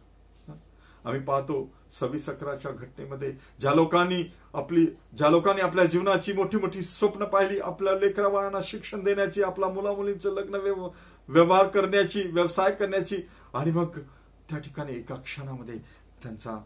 आम्ही 1.07 1.21
पाहतो 1.21 1.75
सव्वीस 1.91 2.29
अकराच्या 2.29 2.71
घटनेमध्ये 2.71 3.33
ज्या 3.61 3.75
लोकांनी 3.75 4.23
आपली 4.55 4.87
ज्या 5.17 5.29
लोकांनी 5.31 5.63
आपल्या 5.63 5.85
जीवनाची 5.85 6.33
मोठी 6.33 6.57
मोठी 6.57 6.83
स्वप्न 6.83 7.25
पाहिली 7.25 7.59
आपल्या 7.61 7.95
लेकराबाळांना 7.99 8.59
शिक्षण 8.65 9.05
देण्याची 9.05 9.43
आपल्या 9.43 9.69
मुलामुलींचं 9.69 10.35
लग्न 10.35 10.55
व्यवहार 11.29 11.67
करण्याची 11.67 12.23
व्यवसाय 12.23 12.73
करण्याची 12.73 13.17
आणि 13.55 13.71
मग 13.71 13.99
त्या 14.51 14.59
ठिकाणी 14.59 14.93
एका 14.93 15.15
क्षणामध्ये 15.15 15.79
त्यांचा 16.23 16.59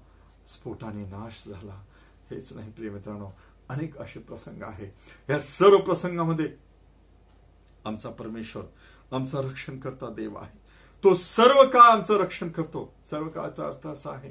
स्फोटाने 0.48 1.04
नाश 1.04 1.48
झाला. 1.48 1.84
हेच 2.30 2.52
नाही 2.52 2.70
प्रिय 2.70 2.90
मित्रांनो 2.90 3.28
अनेक 3.68 3.98
असे 3.98 4.20
प्रसंग 4.20 4.62
आहे. 4.62 4.94
या 5.30 5.38
सर्व 5.38 5.78
प्रसंगामध्ये 5.78 6.48
आमचा 7.84 8.10
परमेश्वर 8.10 8.64
आमचा 9.12 9.40
रक्षण 9.40 9.78
करता 9.78 10.08
देव 10.08 10.36
आहे. 10.36 10.59
तो 11.04 11.14
सर्व 11.14 11.62
काळ 11.70 11.90
आमचं 11.90 12.16
रक्षण 12.18 12.48
करतो. 12.48 12.92
सर्व 13.10 13.28
काळाचा 13.28 13.66
अर्थ 13.66 13.86
असा 13.86 14.10
आहे 14.10 14.30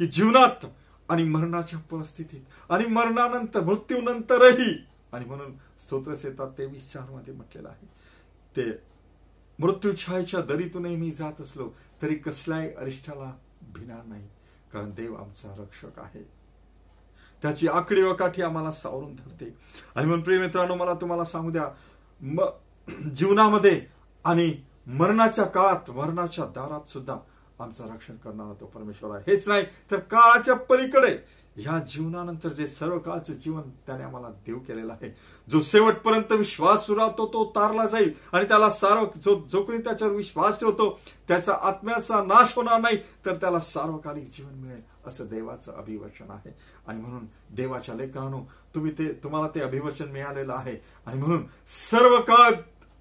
की 0.00 0.06
जीवनात 0.06 0.64
आणि 1.08 1.24
मरणाच्या 1.24 1.78
परिस्थितीत 1.90 2.70
आणि 2.70 2.86
मरणानंतर 2.86 3.60
मृत्यूनंतरही 3.60 4.72
आणि 5.12 5.24
म्हणून 5.24 5.52
स्तोत्र 5.80 6.14
येतात 6.24 6.50
तेवीस 6.58 6.90
चारमध्ये 6.92 7.34
म्हटलेलं 7.34 7.68
आहे 7.68 7.86
ते 8.56 8.70
मृत्यूछायच्या 9.58 10.40
दरीतूनही 10.40 10.96
मी 10.96 11.10
जात 11.10 11.40
असलो 11.40 11.68
तरी 12.02 12.14
कसल्याही 12.16 12.72
अरिष्ठाला 12.74 13.32
भिणार 13.74 14.04
नाही 14.04 14.26
कारण 14.72 14.90
देव 14.94 15.14
आमचा 15.14 15.54
रक्षक 15.58 15.98
आहे. 15.98 16.22
त्याची 17.42 17.68
आकडी 17.68 18.02
वकाठी 18.02 18.42
आम्हाला 18.42 18.70
सावरून 18.70 19.14
धरते. 19.16 19.44
आणि 19.94 20.06
म्हणून 20.06 20.22
प्रिय 20.22 20.38
मित्रांनो 20.38 20.74
मला 20.74 20.94
तुम्हाला 20.94 21.24
सांगू 21.24 21.50
द्या 21.50 21.68
जीवनामध्ये 23.16 23.80
आणि 24.24 24.50
मरणाच्या 24.86 25.44
काळात 25.44 25.90
मरणाच्या 25.90 26.44
दारात 26.44 26.90
सुद्धा 26.90 27.16
आमचं 27.60 27.92
रक्षण 27.92 28.16
करणारा 28.16 28.52
तो 28.60 28.66
परमेश्वर. 28.66 29.16
आहे 29.16 29.30
हेच 29.30 29.48
नाही 29.48 29.64
तर 29.90 29.98
काळाच्या 29.98 30.54
पलीकडे 30.54 31.16
ह्या 31.56 31.78
जीवनानंतर 31.78 32.48
जे 32.48 32.66
सर्व 32.66 32.98
काळचं 32.98 33.34
जीवन 33.34 33.62
त्याने 33.86 34.02
आम्हाला 34.02 34.28
देव 34.46 34.58
केलेला 34.58 34.92
आहे. 34.92 35.10
जो 35.48 35.60
शेवटपर्यंत 35.62 36.32
विश्वास 36.32 36.86
सुरावतो 36.86 37.26
तो 37.26 37.44
तारला 37.56 37.86
जाईल. 37.86 38.12
आणि 38.32 38.44
त्याला 38.44 38.70
सार्व 38.70 39.06
जो 39.22 39.34
जो 39.52 39.62
कोणी 39.62 39.78
त्याच्यावर 39.78 40.14
विश्वास 40.14 40.60
ठेवतो 40.60 40.98
त्याचा 41.28 41.52
आत्म्याचा 41.62 42.22
नाश 42.24 42.56
होणार 42.56 42.80
नाही 42.80 42.96
तर 43.26 43.34
त्याला 43.34 43.60
सार्वकालिक 43.60 44.30
जीवन 44.36 44.54
मिळेल 44.54 44.80
असं 45.06 45.26
देवाचं 45.26 45.72
अभिवचन 45.72 46.30
आहे. 46.30 46.54
आणि 46.86 47.00
म्हणून 47.00 47.26
देवाच्या 47.50 47.94
लेखानो 47.94 48.40
तुम्ही 48.74 48.92
ते 48.92 49.12
तुम्हाला 49.12 49.48
ते 49.54 49.60
अभिवचन 49.60 50.08
मिळालेलं 50.08 50.52
आहे. 50.52 50.76
आणि 51.06 51.18
म्हणून 51.18 51.44
सर्व 51.66 52.20
काळ 52.20 52.52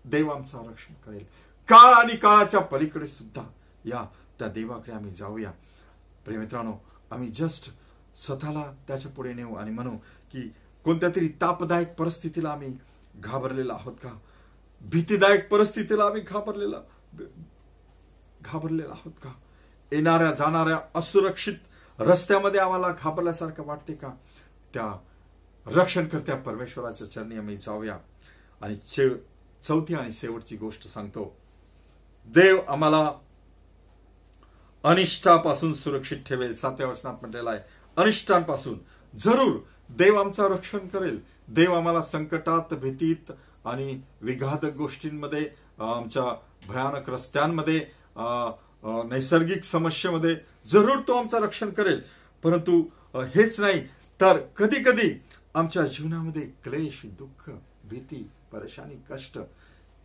देव 0.06 0.30
आमचं 0.30 0.58
रक्षण 0.58 0.94
करेल. 1.06 1.26
काळ 1.70 1.94
आणि 1.94 2.16
काळाच्या 2.16 2.60
पलीकडे 2.60 3.08
सुद्धा 3.08 3.42
या 3.86 4.06
त्या 4.40 4.48
देवाकडे 4.48 4.92
आम्ही 4.92 5.12
जाऊया. 5.12 5.52
प्रेमित्रांनो 6.26 6.74
आम्ही 7.12 7.30
जस्ट 7.30 7.70
स्वतःला 8.18 8.64
त्याच्या 8.88 9.12
पुढे 9.12 9.34
नेऊ 9.34 9.56
आणि 9.56 9.72
म्हणू 9.72 9.98
की 10.32 10.42
कोणत्या 10.86 11.10
तरी 11.16 11.28
तापदायक 11.42 11.96
परिस्थितीला 11.96 12.50
आम्ही 12.50 12.74
घाबरलेला 13.16 13.74
आहोत 13.74 13.94
का? 13.94 14.10
भीतीदायक 14.82 15.50
परिस्थितीला 15.50 16.04
आम्ही 16.04 16.22
घाबरलेला 16.22 16.78
घाबरलेला 18.42 18.94
आहोत 18.94 19.12
का? 19.24 19.30
येणाऱ्या 19.92 20.32
जाणाऱ्या 20.32 20.80
असुरक्षित 20.96 21.56
रस्त्यामध्ये 22.00 22.60
आम्हाला 22.60 22.88
घाबरल्यासारखं 22.90 23.64
वाटते 23.66 23.94
का? 23.94 24.10
त्या 24.74 25.00
रक्षणकर्त्या 25.66 26.36
परमेश्वराच्या 26.36 27.12
चरणी 27.12 27.38
आम्ही 27.38 27.58
जाऊया. 27.58 27.98
आणि 28.62 28.76
चौथी 29.62 29.94
आणि 29.94 30.12
शेवटची 30.12 30.58
गोष्ट 30.58 30.88
सांगतो. 30.88 31.38
देव 32.36 32.60
आम्हाला 32.68 33.12
अनिष्टापासून 34.84 35.74
सुरक्षित 35.74 36.18
ठेवेल. 36.28 36.54
सातव्या 36.56 36.88
वचनात 36.88 37.14
म्हटलेला 37.22 37.52
आहे 37.52 37.62
अनिष्टांपासून 37.98 38.78
जरूर 39.14 39.58
देव 39.90 40.20
आमचा 40.20 40.48
रक्षण 40.48 40.88
करेल. 40.88 41.20
देव 41.48 41.74
आम्हाला 41.74 42.02
संकटात 42.02 42.74
भीतीत 42.74 43.32
आणि 43.66 44.00
विघातक 44.22 44.76
गोष्टींमध्ये 44.78 45.50
आमच्या 45.80 46.24
भयानक 46.68 47.10
रस्त्यांमध्ये 47.10 47.80
नैसर्गिक 49.10 49.64
समस्येमध्ये 49.64 50.36
जरूर 50.68 51.00
तो 51.08 51.14
आमचं 51.14 51.42
रक्षण 51.42 51.70
करेल. 51.70 52.02
परंतु 52.44 52.82
हेच 53.36 53.60
नाही 53.60 53.82
तर 54.20 54.38
कधी 54.58 54.84
कधी 54.84 55.12
आमच्या 55.56 55.84
जीवनामध्ये 55.86 56.42
क्लेश 56.64 57.02
दुःख 57.20 57.50
भीती 57.90 58.30
परेशानी 58.52 58.96
कष्ट 59.10 59.38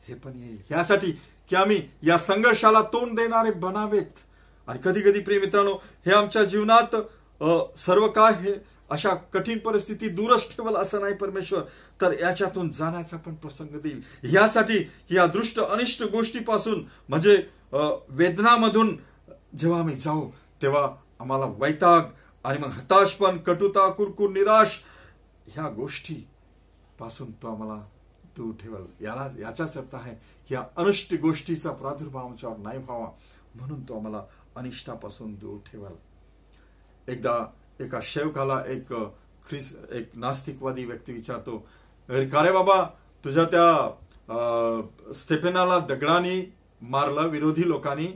हे 0.08 0.14
पण 0.14 0.38
येईल. 0.38 0.58
यासाठी 0.70 1.12
की 1.50 1.56
आम्ही 1.56 1.80
या 2.02 2.18
संघर्षाला 2.18 2.82
तोंड 2.92 3.16
देणारे 3.16 3.50
बनावेत. 3.60 4.20
आणि 4.68 4.78
कधी 4.84 5.00
कधी 5.02 5.20
प्रिय 5.20 5.38
मित्रांनो 5.40 5.72
हे 6.06 6.12
आमच्या 6.12 6.44
जीवनात 6.44 6.96
सर्व 7.78 8.06
काय 8.08 8.32
हे 8.42 8.52
अशा 8.90 9.12
कठीण 9.32 9.58
परिस्थिती 9.58 10.08
दूरच 10.08 10.48
ठेवल 10.50 10.76
असं 10.76 11.00
नाही 11.00 11.14
परमेश्वर 11.14 11.60
तर 12.00 12.12
याच्यातून 12.20 12.70
जाण्याचा 12.70 13.16
पण 13.16 13.34
प्रसंग 13.34 13.78
देईल. 13.80 14.00
यासाठी 14.34 14.78
या 15.10 15.26
दृष्ट 15.26 15.60
अनिष्ट 15.60 16.02
गोष्टीपासून 16.12 16.84
म्हणजे 17.08 17.36
वेदनामधून 17.72 18.96
जेव्हा 19.58 19.80
आम्ही 19.80 19.94
जाऊ 19.94 20.30
तेव्हा 20.62 20.88
आम्हाला 21.20 21.46
वैताग 21.58 22.02
आणि 22.44 22.58
मग 22.58 22.70
हताशपण 22.70 23.38
कटुता 23.38 23.88
कुरकुर 23.90 24.30
निराश 24.30 24.80
ह्या 25.46 25.68
गोष्टी 25.68 26.14
पासून 26.98 27.30
तो 27.32 27.48
आम्हाला 27.48 27.80
दूर 28.36 28.52
ठेवल. 28.62 28.84
याला 29.00 29.28
याचाच 29.40 29.76
अर्थ 29.76 29.94
आहे 29.94 30.14
या 30.50 30.62
अनिष्ट 30.76 31.14
गोष्टीचा 31.22 31.70
प्रादुर्भाव 31.72 32.26
आमच्यावर 32.26 32.56
नाही 32.56 32.78
व्हावा 32.78 33.10
म्हणून 33.54 33.82
तो 33.82 33.98
आम्हाला 33.98 34.22
अनिष्टापासून 34.56 35.34
दूर 35.34 35.58
ठेवाल. 35.66 35.92
एकदा 37.08 37.44
एका 37.80 37.98
शेवकाला 38.02 38.62
एक 38.68 38.92
ख्रिस 39.48 39.72
एक 39.92 40.10
नास्तिकवादी 40.14 40.84
व्यक्ती 40.84 41.12
विचारतो 41.12 41.56
का 42.08 42.42
रे 42.42 42.52
बाबा 42.52 42.82
तुझ्या 43.24 43.44
त्या 43.44 45.12
स्टेफेनाला 45.14 45.78
दगडाने 45.78 46.40
मारलं 46.82 47.28
विरोधी 47.28 47.68
लोकांनी? 47.68 48.06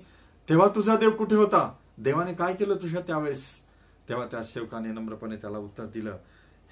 तेव्हा 0.49 0.69
तुझा 0.69 0.97
देव 0.97 1.11
कुठे 1.11 1.37
होता? 1.37 1.71
देवाने 1.99 2.35
काय 2.35 2.55
केलं 2.55 2.77
तुझ्या 2.83 3.01
त्यावेळेस? 3.01 3.45
तेव्हा 4.09 4.27
त्या 4.27 4.41
शेवकाने 4.45 4.89
नम्रपणे 4.89 5.37
त्याला 5.37 5.59
उत्तर 5.59 5.85
दिलं 5.85 6.17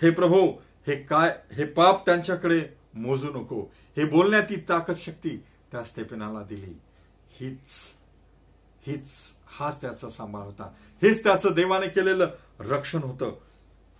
हे 0.00 0.10
प्रभू 0.10 0.40
हे 0.86 0.96
काय 1.02 1.36
हे 1.52 1.64
पाप 1.66 2.04
त्यांच्याकडे 2.06 2.60
मोजू 2.96 3.30
नको. 3.30 3.62
हे 3.96 4.04
बोलण्याची 4.04 4.56
ताकद 4.68 4.94
शक्ती 4.96 5.36
त्या 5.72 5.84
स्टेफेनाला 5.84 6.42
दिली. 6.42 6.74
हीच 7.30 7.96
हीच 8.86 9.12
हाच 9.46 9.80
त्याचा 9.80 10.10
सांभाळ 10.10 10.42
होता. 10.42 10.70
हेच 11.02 11.24
त्याचं 11.24 11.52
देवाने 11.52 11.88
केलेलं 11.88 12.30
रक्षण 12.60 12.98
होतं. 12.98 13.38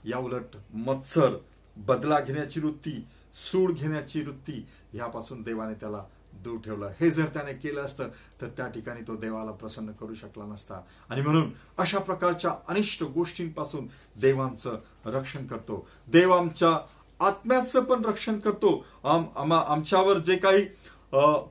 या 0.05 0.19
उलट 0.19 0.57
मत्सर 0.75 1.37
बदला 1.77 2.21
घेण्याची 2.21 2.61
वृत्ती 2.61 3.07
सूड 3.35 3.73
घेण्याची 3.73 4.23
वृत्ती 4.23 4.67
यापासून 4.95 5.43
देवाने 5.43 5.75
त्याला 5.75 6.05
दूर 6.33 6.59
ठेवलं. 6.61 6.91
हे 7.01 7.11
जर 7.11 7.27
त्याने 7.27 7.53
केलं 7.53 7.83
असतं 7.83 8.09
तर 8.41 8.49
त्या 8.49 8.67
ठिकाणी 8.67 9.01
तो 9.01 9.17
देवाला 9.17 9.51
प्रसन्न 9.51 9.93
करू 9.93 10.15
शकला 10.15 10.45
नसता. 10.45 10.81
आणि 11.11 11.21
म्हणून 11.21 11.51
अशा 11.79 11.99
प्रकारच्या 11.99 12.51
अनिष्ट 12.69 13.03
गोष्टींपासून 13.03 13.89
देवांचं 14.21 14.79
रक्षण 15.05 15.47
करतो. 15.47 15.89
देव 16.09 16.33
आमच्या 16.33 16.87
आत्म्याचं 17.21 17.85
पण 17.85 18.05
रक्षण 18.05 18.39
करतो. 18.39 18.85
आमच्यावर 19.05 20.19
जे 20.19 20.37
काही 20.37 20.65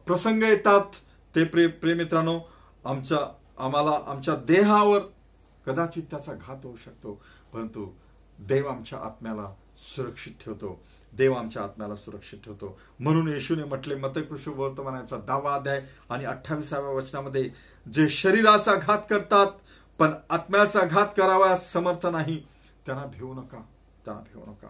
प्रसंग 0.06 0.44
येतात 0.44 0.96
ते 1.36 1.44
प्रे 1.44 1.68
प्रेमित्रांनो 1.68 2.40
आमच्या 2.86 3.18
आम्हाला 3.58 4.00
आमच्या 4.08 4.36
देहावर 4.36 5.00
कदाचित 5.66 6.04
त्याचा 6.12 6.34
घात 6.34 6.58
होऊ 6.64 6.76
शकतो. 6.86 7.22
परंतु 7.54 7.88
देव 8.40 8.68
आमच्या 8.68 9.00
आत्म्याला 9.00 9.54
सुरक्षित 9.78 10.34
ठेवतो. 10.46 10.80
देव 11.14 11.34
आमच्या 11.34 11.64
आत्म्याला 11.64 11.96
सुरक्षित 11.96 12.40
ठेवतो. 12.46 12.78
म्हणून 13.00 13.28
येशूने 13.28 13.64
म्हटले 13.64 13.96
मतकृषी 13.96 14.50
वर्तमानाचा 14.50 15.18
दावा 15.18 15.54
अध्याय 15.54 15.86
आणि 16.10 16.26
अठ्ठावीसाव्या 16.26 16.92
वचनामध्ये 16.92 17.50
जे 17.86 18.08
शरीराचा 18.10 18.76
घात 18.76 19.00
करतात 19.10 19.52
पण 20.00 20.14
आत्म्याचा 20.30 20.86
घात 20.86 21.08
करावा 21.18 21.56
समर्थ 21.56 22.06
नाही 22.06 22.38
त्यांना 22.86 23.06
भिवू 23.06 23.34
नका. 23.34 23.62
त्यांना 24.06 24.24
भिवू 24.24 24.46
नका. 24.52 24.68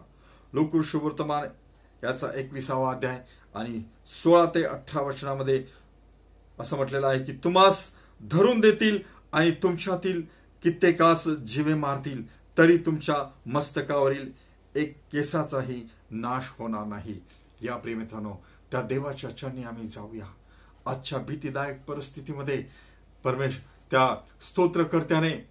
लोक 0.55 0.83
शुभवर्तमान 0.83 1.47
याचा 2.03 2.27
एकविसावा 2.35 2.91
अध्याय 2.91 3.21
आणि 3.55 3.81
सोळा 4.07 4.45
ते 4.45 4.63
अठरा 4.63 5.01
वचनामध्ये 5.01 5.63
असं 6.59 6.75
म्हटलेलं 6.75 7.07
आहे 7.07 7.23
की 7.23 7.31
तुम्हास 7.31 7.89
धरून 8.21 8.59
देतील 8.59 8.99
आणि 9.31 9.51
तुमच्यातील 9.51 10.21
कित्येकास 10.63 11.27
जीवे 11.27 11.73
मारतील 11.73 12.23
तरी 12.57 12.77
तुमच्या 12.77 13.15
मस्तकावरील 13.45 14.31
एक 14.75 14.97
केसाचाही 15.11 15.89
नाश 16.11 16.43
होणार 16.59 16.85
नाही. 16.85 17.19
या 17.61 17.75
प्रेमित्रांनो 17.75 18.33
त्या 18.71 18.81
देवाच्या 18.81 19.37
चरणी 19.37 19.63
आम्ही 19.63 19.87
जाऊया. 19.87 20.25
आजच्या 20.85 21.19
भीतीदायक 21.19 21.83
परिस्थितीमध्ये 21.83 22.63
परमेश 23.23 23.59
त्या 23.91 24.23
स्तोत्रकर्त्याने 24.41 25.49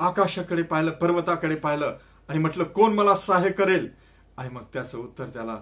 आकाशाकडे 0.00 0.62
पाहिलं 0.62 0.90
पर्वताकडे 0.90 1.54
पाहिलं 1.54 1.96
आणि 2.28 2.38
म्हटलं 2.38 2.64
कोण 2.64 2.92
मला 2.92 3.14
सहाय्य 3.14 3.50
करेल? 3.50 3.88
आणि 4.36 4.48
मग 4.48 4.62
त्याचं 4.72 4.98
उत्तर 4.98 5.28
त्याला 5.28 5.60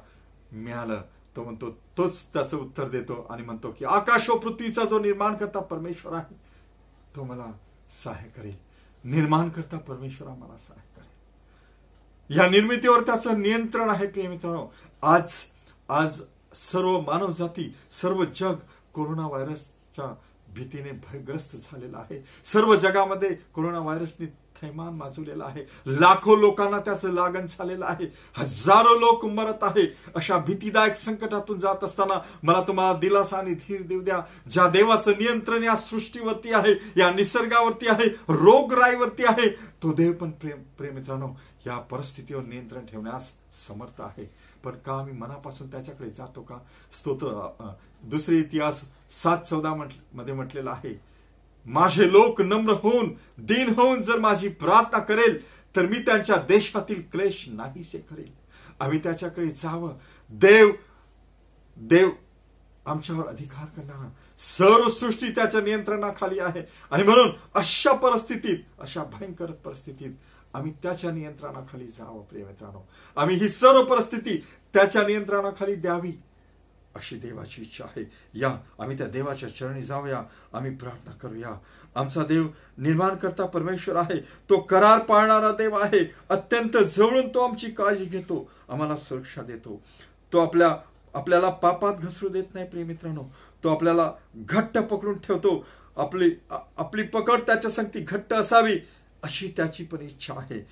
मिळालं. 0.53 1.03
तो 1.37 1.45
म्हणतो 1.45 1.71
तोच 1.71 2.27
त्याचं 2.33 2.57
उत्तर 2.57 2.89
देतो. 2.89 3.27
आणि 3.31 3.43
म्हणतो 3.43 3.71
की 3.71 3.85
आकाश 3.85 4.31
व 4.31 4.39
पृथ्वीचा 4.39 4.85
जो 4.85 4.99
निर्माण 4.99 5.35
करता 5.35 5.61
परमेश्वर 5.61 6.13
आहे 6.13 6.35
तो 7.17 7.25
मला 7.25 7.47
सहाय्य 8.05 8.29
करेल. 8.29 8.57
निर्माण 9.05 9.49
करता 9.49 9.79
परमेश्वर 9.79 10.29
मला 10.29 10.59
सहाय्य 10.59 11.01
करेल. 11.01 11.05
या 12.39 12.49
निर्मितीवर 12.49 13.01
त्याचं 13.01 13.41
नियंत्रण 13.41 13.91
आहे 13.91 14.07
प्रिय 14.07 14.67
आज 15.03 15.33
आज 15.89 16.23
सर्व 16.55 17.01
मानव 17.01 17.31
जाती 17.31 17.77
सर्व 17.91 18.25
जग 18.25 18.55
कोरोना 18.93 19.27
व्हायरसच्या 19.27 20.15
भीतीने 20.55 20.93
भयग्रस्त 20.93 21.57
झालेला 21.57 21.99
आहे. 21.99 22.25
सर्व 22.45 22.75
जगामध्ये 22.75 23.35
कोरोना 23.35 23.79
व्हायरसने 23.79 24.44
थैमान 24.65 24.95
माजवलेला 24.95 25.45
आहे. 25.45 25.65
लाखो 25.87 26.37
लोकांना 26.37 26.79
त्याचं 26.81 27.13
लागण 27.13 27.47
झालेलं 27.49 27.85
आहे. 27.85 28.07
हजारो 28.37 28.99
लोक 28.99 29.25
मरत 29.25 29.63
आहे. 29.63 29.87
अशा 30.17 30.39
भीतीदायक 30.39 30.97
संकटातून 30.97 31.59
जात 31.59 31.85
असताना 31.85 32.21
मला 32.43 32.63
तुम्हाला 32.63 32.99
दिलासा 32.99 33.39
आणि 33.39 33.55
धीर 33.55 33.83
देऊ 33.83 34.01
द्या. 34.01 34.21
ज्या 34.51 34.69
देवाचं 34.69 35.13
नियंत्रण 35.13 35.65
या 35.65 35.77
सृष्टीवरती 35.77 36.53
आहे 36.53 36.75
या 36.97 37.11
निसर्गावरती 37.11 37.89
आहे 37.89 38.09
रोगराईवरती 38.29 39.25
आहे 39.25 39.49
तो 39.83 39.93
देव 39.93 40.13
पण 40.13 40.31
प्रेम 40.31 40.63
प्रेम 40.79 40.95
मित्रांनो 40.95 41.29
या 41.67 41.79
परिस्थितीवर 41.91 42.43
नियंत्रण 42.43 42.87
ठेवण्यास 42.87 43.31
समर्थ 43.69 44.01
आहे. 44.01 44.31
पण 44.65 44.73
का 44.87 44.93
आम्ही 44.93 45.13
मनापासून 45.13 45.71
त्याच्याकडे 45.71 46.11
जातो 46.11 46.43
का? 46.43 46.57
स्तोत्र 46.93 47.49
दुसरे 48.03 48.37
इतिहास 48.37 48.81
सात 49.13 49.39
चौदा 49.39 49.75
मध्ये 49.75 50.35
म्हटलेला 50.35 50.71
आहे. 50.71 51.14
माझे 51.67 52.13
लोक 52.13 52.41
नम्र 52.41 52.73
होऊन 52.73 53.15
दिन 53.39 53.69
होऊन 53.69 54.03
जर 54.03 54.19
माझी 54.19 54.49
प्रार्थना 54.49 54.99
करेल 54.99 55.45
तर 55.77 55.87
मी 55.87 55.97
त्यांच्या 55.99 56.37
देशातील 56.37 57.03
क्लेश 57.13 57.45
नाहीसे 57.49 57.99
करेल. 57.99 58.33
आम्ही 58.81 58.99
त्याच्याकडे 58.99 59.49
जावं. 59.49 59.97
देव 60.31 60.71
देव 61.77 62.11
आमच्यावर 62.87 63.27
अधिकार 63.27 63.65
करणारा. 63.65 64.11
सर्व 64.39 64.89
सृष्टी 64.89 65.29
त्याच्या 65.29 65.61
नियंत्रणाखाली 65.61 66.39
आहे. 66.39 66.63
आणि 66.91 67.03
म्हणून 67.03 67.31
अशा 67.55 67.93
परिस्थितीत 67.93 68.59
अशा 68.79 69.05
भयंकर 69.05 69.47
परिस्थितीत 69.47 70.11
आम्ही 70.55 70.73
त्याच्या 70.83 71.11
नियंत्रणाखाली 71.11 71.87
जावं 71.87 72.23
प्रिय 72.23 72.45
मित्रांनो. 72.45 72.89
आम्ही 73.17 73.37
ही 73.37 73.49
सर्व 73.49 73.83
परिस्थिती 73.83 74.45
त्याच्या 74.75 75.07
नियंत्रणाखाली 75.07 75.75
द्यावी. 75.75 76.13
अशी 76.95 77.17
देवाची 77.17 77.63
इच्छा 77.63 77.85
आहे. 77.85 78.11
या 78.35 78.57
आम्ही 78.79 78.99
त्या 78.99 79.07
देवाच्या 79.07 79.49
चरणी 79.49 79.83
जाऊया 79.83 80.23
आम्ही 80.53 80.75
प्रार्थना 80.77 81.13
करूया. 81.13 81.51
आमचा 81.95 82.23
देव 82.23 82.47
निर्माण 82.79 83.15
करता 83.15 83.47
परमेश्वर 83.47 83.97
आहे. 83.97 84.21
तो 84.51 84.61
करार 84.61 84.99
पाळणारा 84.99 85.51
देव 85.53 85.75
आहे. 85.75 86.05
अत्यंत 86.29 86.77
जवळून 86.77 87.29
तो 87.29 87.41
आमची 87.41 87.71
काळजी 87.71 88.05
घेतो. 88.05 88.51
आम्हाला 88.69 88.97
सुरक्षा 88.97 89.43
देतो. 89.43 89.83
तो 90.33 90.39
आपल्या 90.39 90.77
आपल्याला 91.15 91.49
पापात 91.49 91.95
घसरू 91.95 92.29
देत 92.29 92.55
नाही 92.55 92.67
प्रिय 92.67 92.85
मित्रांनो. 92.85 93.25
तो 93.65 93.69
आपल्याला 93.69 94.13
घट्ट 94.37 94.79
पकडून 94.79 95.19
ठेवतो. 95.19 95.67
आपली 95.97 96.35
आपली 96.77 97.03
पकड 97.03 97.41
त्याच्या 97.41 97.71
संगती 97.71 98.01
घट्ट 98.01 98.33
असावी 98.33 98.79
अशी 99.23 99.53
त्याची 99.57 99.85
पण 99.85 100.01
इच्छा 100.01 100.35
आहे. 100.37 100.67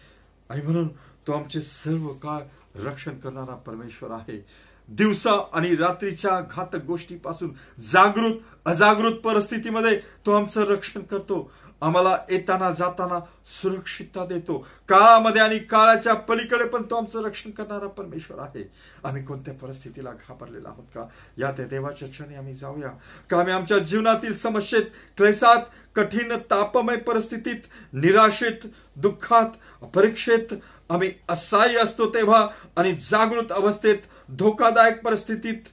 आणि 0.50 0.62
म्हणून 0.62 0.88
तो 1.26 1.32
आमचे 1.32 1.60
सर्व 1.60 2.08
काळ 2.08 2.42
रक्षण 2.84 3.18
करणारा 3.18 3.54
परमेश्वर 3.54 4.10
आहे. 4.10 4.44
दिवसा 4.88 5.50
आणि 5.52 5.76
रात्रीच्या 5.76 6.40
घातक 6.40 6.84
गोष्टीपासून 6.86 7.50
जागृत 7.80 8.34
अजागृत 8.64 9.14
परिस्थितीमध्ये 9.14 10.00
तो 10.26 10.32
आमचं 10.32 10.64
रक्षण 10.64 11.00
करतो. 11.00 11.52
आम्हाला 11.80 12.18
येताना 12.30 12.70
जाताना 12.70 13.18
सुरक्षितता 13.44 14.26
देतो. 14.26 14.66
काळामध्ये 14.88 15.42
आणि 15.42 15.58
काळाच्या 15.58 16.14
पलीकडे 16.14 16.64
पण 16.64 16.82
तो 16.82 16.96
आमचं 16.96 17.24
रक्षण 17.24 17.50
करणारा 17.50 17.86
परमेश्वर 17.86 18.38
आहे. 18.38 18.70
आम्ही 19.04 19.24
कोणत्या 19.24 19.54
परिस्थितीला 19.54 20.10
घाबरलेला 20.10 20.68
आहोत 20.68 20.84
का? 20.84 21.06
या 21.38 21.52
त्या 21.52 21.66
देवाच्या 21.66 22.08
क्षणी 22.08 22.34
आम्ही 22.34 22.54
जाऊया. 22.54 22.88
का 23.30 23.38
आम्ही 23.38 23.52
आमच्या 23.52 23.78
जीवनातील 23.78 24.36
समस्येत 24.36 24.82
क्लेसात 25.16 25.62
कठीण 25.94 26.32
तापमय 26.50 26.96
परिस्थितीत 26.96 27.60
निराशेत 27.92 28.66
दुःखात 28.96 29.84
परीक्षेत 29.84 30.54
आम्ही 30.92 31.10
असहाय्य 31.28 31.78
असतो 31.78 32.08
तेव्हा 32.14 32.46
आणि 32.76 32.92
जागृत 32.92 33.52
अवस्थेत 33.52 33.98
धोकादायक 34.28 35.02
परिस्थितीत 35.04 35.68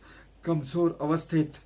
कमजोर 0.46 0.92
अवस्थेत 1.00 1.58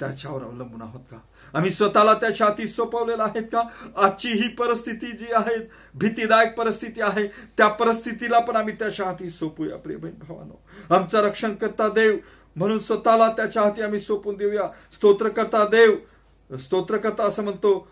त्याच्यावर 0.00 0.42
अवलंबून 0.42 0.82
आहोत 0.82 1.00
का? 1.10 1.16
आम्ही 1.54 1.70
स्वतःला 1.70 2.14
त्याच्या 2.14 2.46
हाती 2.46 2.66
सोपवलेला 2.66 3.24
आहेत 3.24 3.42
का? 3.42 3.62
आजची 3.96 4.28
ही 4.28 4.48
परिस्थिती 4.48 5.12
जी 5.12 5.26
आहे 5.32 5.56
भीतीदायक 5.94 6.54
परिस्थिती 6.54 7.00
आहे 7.00 7.26
त्या 7.56 7.68
परिस्थितीला 7.68 8.38
पण 8.38 8.56
आम्ही 8.56 8.74
त्याच्या 8.74 9.06
हाती 9.06 9.30
सोपूया 9.30 9.76
प्रिय 9.76 9.96
बहीण 9.96 10.14
भावानो. 10.28 10.60
आमचं 10.94 11.20
रक्षण 11.20 11.54
करता 11.54 11.88
देव 11.88 12.16
म्हणून 12.56 12.78
स्वतःला 12.78 13.28
त्याच्या 13.28 13.62
हाती 13.62 13.82
आम्ही 13.82 13.98
सोपून 13.98 14.36
देऊया. 14.36 14.68
स्तोत्र 14.92 15.28
करता 15.28 15.64
देव 15.68 16.56
स्तोत्र 16.56 16.96
करता 16.96 17.24
असं 17.24 17.44
म्हणतो 17.44 17.88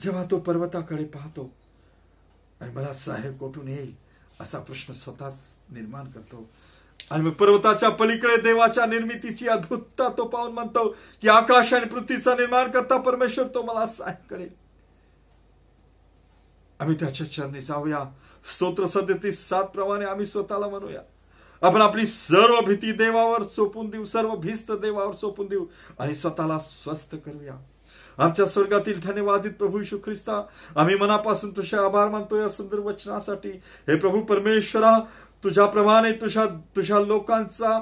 जेव्हा 0.00 0.24
तो 0.30 0.38
पर्वताकडे 0.38 1.04
पाहतो 1.04 1.50
आणि 2.60 2.72
मला 2.72 2.92
साहेब 2.92 3.38
कोठून 3.38 3.68
येईल? 3.68 3.94
असा 4.40 4.58
प्रश्न 4.58 4.92
स्वतःच 4.92 5.34
निर्माण 5.70 6.04
करतो. 6.04 6.50
आणि 7.10 7.22
मग 7.22 7.30
पर्वताच्या 7.30 7.88
पलीकडे 7.88 8.36
देवाच्या 8.36 8.86
निर्मितीची 8.86 9.48
अद्भुतता 9.48 10.08
तो 10.08 10.24
पाहून 10.24 10.52
म्हणतो 10.52 10.96
की 11.22 11.28
आकाश 11.28 11.74
आणि 11.74 11.84
पृथ्वीचा 11.84 12.34
निर्माण 12.34 12.70
करता 12.70 12.96
परमेश्वर 12.96 13.46
तो 13.46 13.62
मला 13.62 13.86
सहाय्य 13.86 14.26
करेल. 14.28 14.48
आम्ही 16.80 16.96
त्याच्या 17.00 17.32
चरणी 17.32 17.60
जाऊया. 17.60 18.04
स्तोत्र 18.54 18.86
सदतीस 18.86 19.48
सात 19.48 19.64
प्रमाणे 19.64 20.04
आम्ही 20.04 20.26
स्वतःला 20.26 20.68
म्हणूया. 20.68 21.00
आपण 21.62 21.80
आपली 21.80 22.06
सर्व 22.06 22.60
भीती 22.66 22.92
देवावर 22.92 23.42
सोपून 23.42 23.90
देऊ 23.90 24.04
सर्व 24.04 24.36
भिस्त 24.36 24.72
देवावर 24.72 25.14
सोपून 25.14 25.46
देऊ 25.46 25.66
आणि 25.98 26.14
स्वतःला 26.14 26.58
स्वस्थ 26.58 27.16
करूया. 27.16 27.54
आमच्या 28.20 28.46
स्वर्गातील 28.46 29.00
धन्यवादित 29.04 29.52
प्रभू 29.58 29.80
यशू 29.80 29.98
ख्रिस्ता 30.04 30.42
आम्ही 30.76 30.94
मनापासून 30.96 31.50
तुझे 31.56 31.76
आभार 31.76 32.08
मानतो 32.08 32.40
या 32.40 32.48
सुंदर 32.48 32.78
वचनासाठी. 32.78 33.50
हे 33.88 33.96
प्रभू 33.96 34.20
परमेश्वरा 34.24 34.98
तुझ्याप्रमाणे 35.44 36.12
तुझ्या 36.12 36.44
तुझ्या 36.76 37.00
लोकांचा 37.00 37.78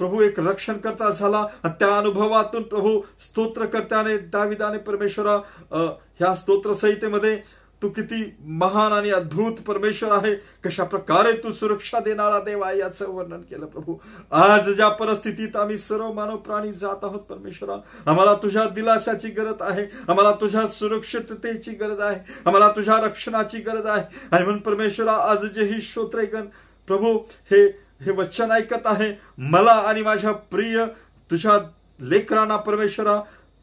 प्रभू 0.00 0.20
एक 0.22 0.38
रक्षण 0.40 0.76
करता 0.78 1.10
झाला 1.10 1.46
त्या 1.80 1.96
अनुभवातून 1.96 2.62
प्रभू 2.62 3.00
स्तोत्रकर्त्याने 3.20 4.16
दाविदाने 4.32 4.78
परमेश्वरा 4.78 5.36
ह्या 5.72 6.34
स्तोत्र 6.34 6.74
संहितेमध्ये 6.74 7.38
तू 7.82 7.88
किती 7.88 8.36
महान 8.40 8.92
आणि 8.92 9.10
अद्भुत 9.10 9.60
परमेश्वर 9.66 10.10
आहे. 10.12 10.34
कशा 10.64 10.84
प्रकारे 10.84 11.32
तू 11.44 11.52
सुरक्षा 11.52 12.00
देणारा 12.00 12.40
देव 12.40 12.60
आहे 12.62 12.78
याचं 12.78 13.10
वर्णन 13.10 13.40
केलं 13.40 13.66
प्रभू. 13.66 13.94
आज 14.30 14.68
ज्या 14.68 14.88
परिस्थितीत 14.88 15.56
आम्ही 15.56 15.78
सर्व 15.78 16.12
मानव 16.12 16.36
प्राणी 16.36 16.72
जात 16.72 17.04
आहोत 17.04 17.20
परमेश्वरा 17.20 17.76
आम्हाला 18.06 18.34
तुझ्या 18.34 18.64
दिलाशाची 18.64 19.28
गरज 19.28 19.60
आहे. 19.60 19.86
आम्हाला 20.08 20.32
तुझ्या 20.32 20.66
सुरक्षिततेची 20.66 21.70
गरज 21.70 22.00
आहे. 22.00 22.18
आम्हाला 22.46 22.68
तुझ्या 22.68 23.00
रक्षणाची 23.00 23.58
गरज 23.58 23.86
आहे. 23.86 24.04
आणि 24.32 24.44
म्हणून 24.44 24.60
परमेश्वरा 24.60 25.12
आज 25.12 25.44
जे 25.46 25.64
ही 25.64 25.80
श्रोत्रेगण 25.80 26.46
प्रभू 26.86 27.18
हे 27.50 27.66
हे 28.04 28.10
वचन 28.10 28.50
ऐकत 28.50 28.86
आहे 28.86 29.12
मला 29.38 29.72
आणि 29.72 30.02
माझ्या 30.02 30.32
प्रिय 30.32 30.84
तुझ्या 31.30 31.58
लेकरांना 32.00 32.56
परमेश्वरा 32.56 33.20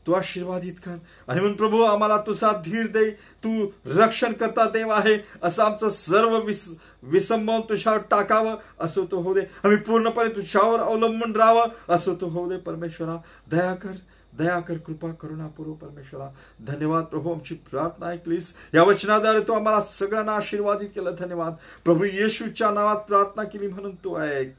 तू 0.07 0.13
आशीर्वादित 0.13 0.73
कर. 0.85 0.95
आणि 1.27 1.39
म्हणून 1.39 1.55
प्रभू 1.55 1.81
आम्हाला 1.81 2.17
तुझा 2.17 2.51
धीर 2.51 2.87
दे 2.87 3.11
तू 3.11 3.67
रक्षण 3.85 4.33
करता 4.33 4.69
देव 4.69 4.89
आहे. 4.89 5.25
असं 5.43 5.63
आमचं 5.63 5.89
सर्व 5.89 6.39
विस 6.39 6.77
विसंबन 7.03 7.61
तुझ्यावर 7.61 7.99
टाकावं. 7.99 8.55
असं 8.79 9.05
तो 9.11 9.21
होऊ 9.21 9.33
दे. 9.33 9.41
आम्ही 9.41 9.77
पूर्णपणे 9.77 10.35
तुझ्यावर 10.35 10.79
अवलंबून 10.79 11.35
राहावं. 11.35 11.65
असं 11.89 12.13
तो 12.13 12.27
होऊ 12.27 12.49
दे 12.49 12.57
परमेश्वरा. 12.57 13.17
दया 13.51 13.73
कर. 13.73 13.91
दया 14.37 14.59
कर. 14.59 14.77
कृपा 14.77 15.11
करुणा 15.11 15.47
पूर्व 15.47 15.73
परमेश्वरा. 15.73 16.29
धन्यवाद 16.67 17.03
प्रभू. 17.03 17.33
आमची 17.33 17.55
प्रार्थना 17.55 18.05
ऐकलीस. 18.05 18.55
या 18.75 18.83
वचनाद्वारे 18.83 19.39
तू 19.39 19.53
आम्हाला 19.53 19.81
सगळ्यांना 19.81 20.31
आशीर्वादित 20.31 20.89
केलं. 20.89 21.11
धन्यवाद. 21.19 21.53
प्रभू 21.85 22.03
येशूच्या 22.03 22.69
नावात 22.69 22.95
प्रार्थना 22.95 23.43
केली 23.43 23.67
म्हणून 23.67 23.95
तू 23.95 24.19
ऐक. 24.19 24.55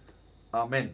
आमेन. 0.53 0.89